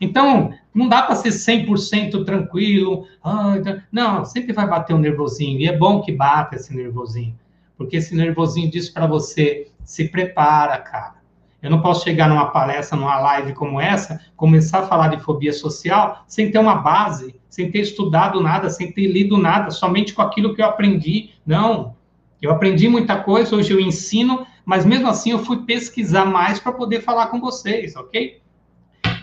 Então, 0.00 0.52
não 0.74 0.88
dá 0.88 1.02
para 1.02 1.16
ser 1.16 1.30
100% 1.30 2.24
tranquilo. 2.24 3.06
não, 3.90 4.24
sempre 4.24 4.52
vai 4.52 4.68
bater 4.68 4.94
um 4.94 4.98
nervosinho, 4.98 5.60
e 5.60 5.66
é 5.66 5.76
bom 5.76 6.00
que 6.02 6.12
bata 6.12 6.56
esse 6.56 6.74
nervosinho, 6.74 7.38
porque 7.76 7.96
esse 7.96 8.14
nervosinho 8.14 8.70
diz 8.70 8.90
para 8.90 9.06
você, 9.06 9.68
se 9.84 10.08
prepara, 10.08 10.78
cara 10.78 11.16
eu 11.66 11.70
não 11.70 11.80
posso 11.80 12.04
chegar 12.04 12.28
numa 12.28 12.50
palestra, 12.50 12.96
numa 12.96 13.18
live 13.18 13.52
como 13.52 13.80
essa, 13.80 14.20
começar 14.36 14.80
a 14.80 14.86
falar 14.86 15.08
de 15.08 15.20
fobia 15.20 15.52
social 15.52 16.24
sem 16.28 16.50
ter 16.50 16.58
uma 16.58 16.76
base, 16.76 17.34
sem 17.48 17.70
ter 17.70 17.80
estudado 17.80 18.40
nada, 18.40 18.70
sem 18.70 18.92
ter 18.92 19.08
lido 19.08 19.36
nada, 19.36 19.70
somente 19.70 20.14
com 20.14 20.22
aquilo 20.22 20.54
que 20.54 20.62
eu 20.62 20.66
aprendi. 20.66 21.30
Não. 21.44 21.96
Eu 22.40 22.52
aprendi 22.52 22.88
muita 22.88 23.16
coisa, 23.16 23.56
hoje 23.56 23.72
eu 23.72 23.80
ensino, 23.80 24.46
mas 24.64 24.84
mesmo 24.84 25.08
assim 25.08 25.32
eu 25.32 25.40
fui 25.40 25.64
pesquisar 25.64 26.26
mais 26.26 26.60
para 26.60 26.70
poder 26.70 27.00
falar 27.00 27.26
com 27.28 27.40
vocês, 27.40 27.96
ok? 27.96 28.40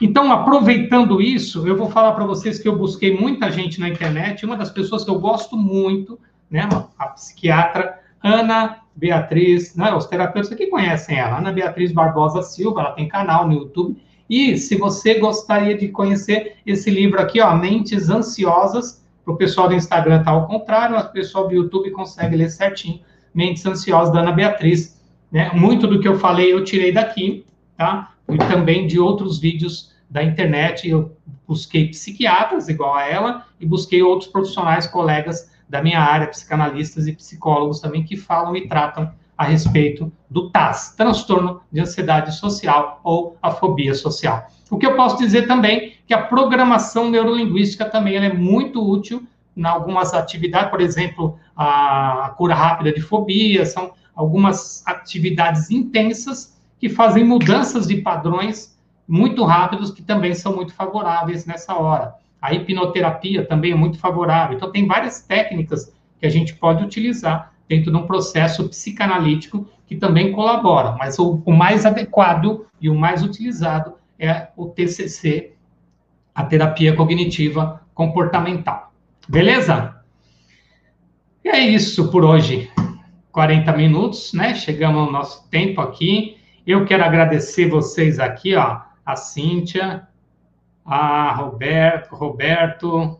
Então, 0.03 0.29
aproveitando 0.33 1.21
isso, 1.21 1.65
eu 1.65 1.77
vou 1.77 1.89
falar 1.89 2.11
para 2.11 2.25
vocês 2.25 2.59
que 2.59 2.67
eu 2.67 2.77
busquei 2.77 3.17
muita 3.17 3.49
gente 3.49 3.79
na 3.79 3.87
internet. 3.87 4.45
Uma 4.45 4.57
das 4.57 4.69
pessoas 4.69 5.05
que 5.05 5.09
eu 5.09 5.17
gosto 5.17 5.55
muito, 5.55 6.19
né, 6.51 6.67
a 6.99 7.07
psiquiatra 7.07 8.01
Ana 8.21 8.79
Beatriz, 8.93 9.77
né, 9.77 9.93
os 9.93 10.05
terapeutas 10.05 10.51
aqui 10.51 10.67
conhecem 10.67 11.17
ela, 11.17 11.37
Ana 11.37 11.53
Beatriz 11.53 11.93
Barbosa 11.93 12.41
Silva, 12.41 12.81
ela 12.81 12.91
tem 12.91 13.07
canal 13.07 13.47
no 13.47 13.53
YouTube. 13.53 13.95
E 14.29 14.57
se 14.57 14.75
você 14.75 15.19
gostaria 15.19 15.77
de 15.77 15.87
conhecer 15.87 16.57
esse 16.65 16.91
livro 16.91 17.21
aqui, 17.21 17.39
ó, 17.39 17.55
Mentes 17.55 18.09
Ansiosas, 18.09 19.01
para 19.23 19.33
o 19.33 19.37
pessoal 19.37 19.69
do 19.69 19.73
Instagram 19.73 20.21
tá 20.21 20.31
ao 20.31 20.47
contrário, 20.47 20.97
o 20.97 21.09
pessoal 21.13 21.47
do 21.47 21.55
YouTube 21.55 21.91
consegue 21.91 22.35
ler 22.35 22.49
certinho. 22.49 22.99
Mentes 23.33 23.65
Ansiosas 23.65 24.13
da 24.13 24.19
Ana 24.19 24.33
Beatriz. 24.33 25.01
Né? 25.31 25.49
Muito 25.53 25.87
do 25.87 26.01
que 26.01 26.07
eu 26.09 26.19
falei 26.19 26.51
eu 26.51 26.61
tirei 26.61 26.91
daqui, 26.91 27.45
tá? 27.77 28.11
E 28.29 28.37
também 28.37 28.85
de 28.85 28.99
outros 28.99 29.39
vídeos 29.39 29.92
da 30.13 30.23
internet. 30.23 30.88
Eu 30.88 31.17
busquei 31.47 31.89
psiquiatras 31.89 32.69
igual 32.69 32.93
a 32.93 33.04
ela 33.04 33.45
e 33.60 33.65
busquei 33.65 34.04
outros 34.04 34.30
profissionais, 34.30 34.86
colegas 34.86 35.52
da 35.67 35.82
minha 35.82 35.99
área, 35.99 36.28
psicanalistas 36.28 37.08
e 37.08 37.13
psicólogos 37.13 37.80
também, 37.80 38.04
que 38.04 38.15
falam 38.15 38.56
e 38.56 38.67
tratam 38.67 39.12
a 39.36 39.45
respeito 39.45 40.13
do 40.30 40.52
TAS, 40.52 40.93
transtorno 40.95 41.62
de 41.71 41.82
ansiedade 41.82 42.36
social 42.36 43.02
ou 43.04 43.36
a 43.41 43.49
fobia 43.49 43.95
social. 43.95 44.47
O 44.69 44.78
que 44.78 44.86
eu 44.86 44.95
posso 44.95 45.17
dizer 45.17 45.47
também 45.47 45.78
é 45.78 45.93
que 46.06 46.13
a 46.13 46.21
programação 46.21 47.10
neurolinguística 47.10 47.86
também 47.86 48.15
é 48.17 48.32
muito 48.32 48.88
útil 48.88 49.26
em 49.58 49.65
algumas 49.65 50.13
atividades, 50.13 50.69
por 50.69 50.82
exemplo, 50.82 51.39
a 51.56 52.34
cura 52.38 52.54
rápida 52.54 52.91
de 52.91 53.02
fobia, 53.02 53.65
são 53.65 53.93
algumas 54.15 54.86
atividades 54.86 55.71
intensas 55.71 56.56
que 56.80 56.89
fazem 56.89 57.23
mudanças 57.23 57.88
de 57.88 57.97
padrões 57.97 58.72
muito 59.07 59.43
rápidos 59.43 59.91
que 59.91 60.01
também 60.01 60.33
são 60.33 60.55
muito 60.55 60.73
favoráveis 60.73 61.45
nessa 61.45 61.75
hora 61.75 62.15
A 62.41 62.53
hipnoterapia 62.53 63.45
também 63.45 63.71
é 63.71 63.75
muito 63.75 63.97
favorável. 63.99 64.55
Então, 64.55 64.71
tem 64.71 64.87
várias 64.87 65.21
técnicas 65.21 65.93
que 66.19 66.25
a 66.25 66.29
gente 66.29 66.55
pode 66.55 66.83
utilizar 66.83 67.53
dentro 67.67 67.91
de 67.91 67.97
um 67.97 68.05
processo 68.05 68.67
psicanalítico 68.67 69.67
que 69.85 69.95
também 69.95 70.31
colabora, 70.31 70.93
mas 70.93 71.19
o, 71.19 71.41
o 71.45 71.51
mais 71.51 71.85
adequado 71.85 72.65
e 72.79 72.89
o 72.89 72.95
mais 72.95 73.23
utilizado 73.23 73.95
é 74.17 74.47
o 74.55 74.67
TCC, 74.67 75.53
a 76.33 76.43
terapia 76.43 76.95
cognitiva 76.95 77.81
comportamental. 77.93 78.91
Beleza? 79.27 79.95
E 81.43 81.49
é 81.49 81.59
isso 81.59 82.09
por 82.09 82.23
hoje. 82.23 82.71
40 83.31 83.71
minutos, 83.73 84.31
né? 84.33 84.53
Chegamos 84.53 85.01
ao 85.01 85.11
nosso 85.11 85.49
tempo 85.49 85.81
aqui. 85.81 86.37
Eu 86.65 86.85
quero 86.85 87.03
agradecer 87.03 87.67
vocês 87.67 88.19
aqui, 88.19 88.55
ó, 88.55 88.79
a 89.05 89.15
Cíntia, 89.15 90.07
a 90.85 91.33
Roberto, 91.33 92.15
Roberto, 92.15 93.19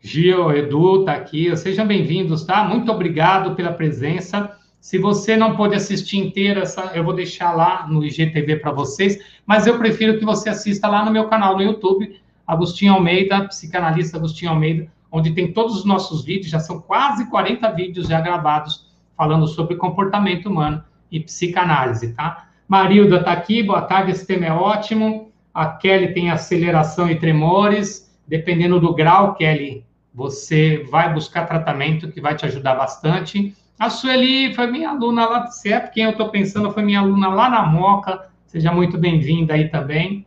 Gil, 0.00 0.52
Edu, 0.52 1.04
tá 1.04 1.12
aqui. 1.12 1.54
Sejam 1.56 1.86
bem-vindos, 1.86 2.44
tá? 2.44 2.64
Muito 2.64 2.90
obrigado 2.90 3.54
pela 3.54 3.72
presença. 3.72 4.56
Se 4.80 4.98
você 4.98 5.36
não 5.36 5.56
pôde 5.56 5.74
assistir 5.74 6.18
inteira, 6.18 6.62
eu 6.94 7.04
vou 7.04 7.12
deixar 7.14 7.52
lá 7.52 7.86
no 7.88 8.04
IGTV 8.04 8.56
para 8.56 8.70
vocês, 8.70 9.18
mas 9.44 9.66
eu 9.66 9.76
prefiro 9.76 10.18
que 10.18 10.24
você 10.24 10.48
assista 10.48 10.86
lá 10.88 11.04
no 11.04 11.10
meu 11.10 11.28
canal 11.28 11.56
no 11.56 11.62
YouTube, 11.62 12.20
Agostinho 12.46 12.94
Almeida, 12.94 13.46
psicanalista 13.48 14.16
Agostinho 14.16 14.52
Almeida, 14.52 14.90
onde 15.10 15.32
tem 15.32 15.52
todos 15.52 15.76
os 15.76 15.84
nossos 15.84 16.24
vídeos, 16.24 16.50
já 16.50 16.60
são 16.60 16.80
quase 16.80 17.28
40 17.28 17.70
vídeos 17.72 18.06
já 18.06 18.20
gravados 18.20 18.86
falando 19.16 19.48
sobre 19.48 19.76
comportamento 19.76 20.46
humano 20.46 20.82
e 21.10 21.18
psicanálise, 21.18 22.14
tá? 22.14 22.47
Marilda 22.68 23.16
está 23.16 23.32
aqui, 23.32 23.62
boa 23.62 23.80
tarde, 23.80 24.10
esse 24.10 24.26
tema 24.26 24.44
é 24.44 24.52
ótimo. 24.52 25.32
A 25.54 25.68
Kelly 25.68 26.12
tem 26.12 26.30
aceleração 26.30 27.10
e 27.10 27.18
tremores. 27.18 28.14
Dependendo 28.26 28.78
do 28.78 28.94
grau, 28.94 29.34
Kelly, 29.34 29.86
você 30.12 30.84
vai 30.90 31.10
buscar 31.14 31.46
tratamento 31.46 32.12
que 32.12 32.20
vai 32.20 32.36
te 32.36 32.44
ajudar 32.44 32.74
bastante. 32.74 33.56
A 33.78 33.88
Sueli 33.88 34.52
foi 34.54 34.66
minha 34.66 34.90
aluna 34.90 35.26
lá, 35.26 35.46
se 35.46 35.72
é 35.72 35.80
quem 35.80 36.04
eu 36.04 36.10
estou 36.10 36.28
pensando, 36.28 36.70
foi 36.70 36.82
minha 36.82 37.00
aluna 37.00 37.28
lá 37.28 37.48
na 37.48 37.62
Moca. 37.62 38.28
Seja 38.44 38.70
muito 38.70 38.98
bem-vinda 38.98 39.54
aí 39.54 39.70
também. 39.70 40.26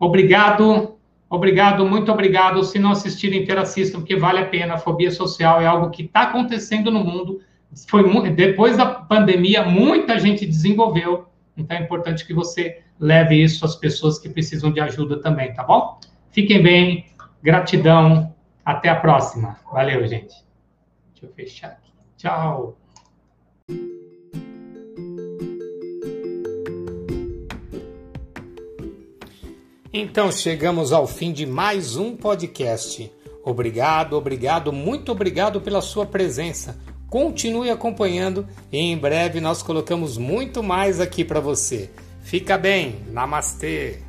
Obrigado, 0.00 0.96
obrigado, 1.28 1.84
muito 1.84 2.10
obrigado. 2.10 2.64
Se 2.64 2.78
não 2.78 2.92
assistirem 2.92 3.42
inteiro, 3.42 3.60
assistam, 3.60 3.98
porque 3.98 4.16
vale 4.16 4.38
a 4.38 4.46
pena. 4.46 4.74
A 4.74 4.78
fobia 4.78 5.10
social 5.10 5.60
é 5.60 5.66
algo 5.66 5.90
que 5.90 6.04
está 6.04 6.22
acontecendo 6.22 6.90
no 6.90 7.04
mundo. 7.04 7.42
Foi 7.86 8.30
depois 8.30 8.78
da 8.78 8.86
pandemia, 8.86 9.64
muita 9.64 10.18
gente 10.18 10.46
desenvolveu. 10.46 11.27
Então 11.58 11.76
é 11.76 11.80
importante 11.80 12.24
que 12.24 12.32
você 12.32 12.82
leve 12.98 13.34
isso 13.34 13.64
às 13.64 13.74
pessoas 13.74 14.18
que 14.18 14.28
precisam 14.28 14.72
de 14.72 14.80
ajuda 14.80 15.20
também, 15.20 15.52
tá 15.52 15.64
bom? 15.64 15.98
Fiquem 16.30 16.62
bem, 16.62 17.06
gratidão. 17.42 18.34
Até 18.64 18.90
a 18.90 18.96
próxima. 18.96 19.56
Valeu, 19.72 20.06
gente. 20.06 20.34
Deixa 21.12 21.24
eu 21.26 21.32
fechar 21.32 21.68
aqui. 21.68 21.90
Tchau. 22.18 22.78
Então 29.90 30.30
chegamos 30.30 30.92
ao 30.92 31.06
fim 31.06 31.32
de 31.32 31.46
mais 31.46 31.96
um 31.96 32.14
podcast. 32.14 33.10
Obrigado, 33.42 34.12
obrigado, 34.12 34.70
muito 34.70 35.10
obrigado 35.10 35.62
pela 35.62 35.80
sua 35.80 36.04
presença. 36.04 36.78
Continue 37.08 37.70
acompanhando 37.70 38.46
e 38.70 38.78
em 38.78 38.96
breve 38.96 39.40
nós 39.40 39.62
colocamos 39.62 40.18
muito 40.18 40.62
mais 40.62 41.00
aqui 41.00 41.24
para 41.24 41.40
você. 41.40 41.90
Fica 42.20 42.58
bem, 42.58 42.96
namastê! 43.10 44.07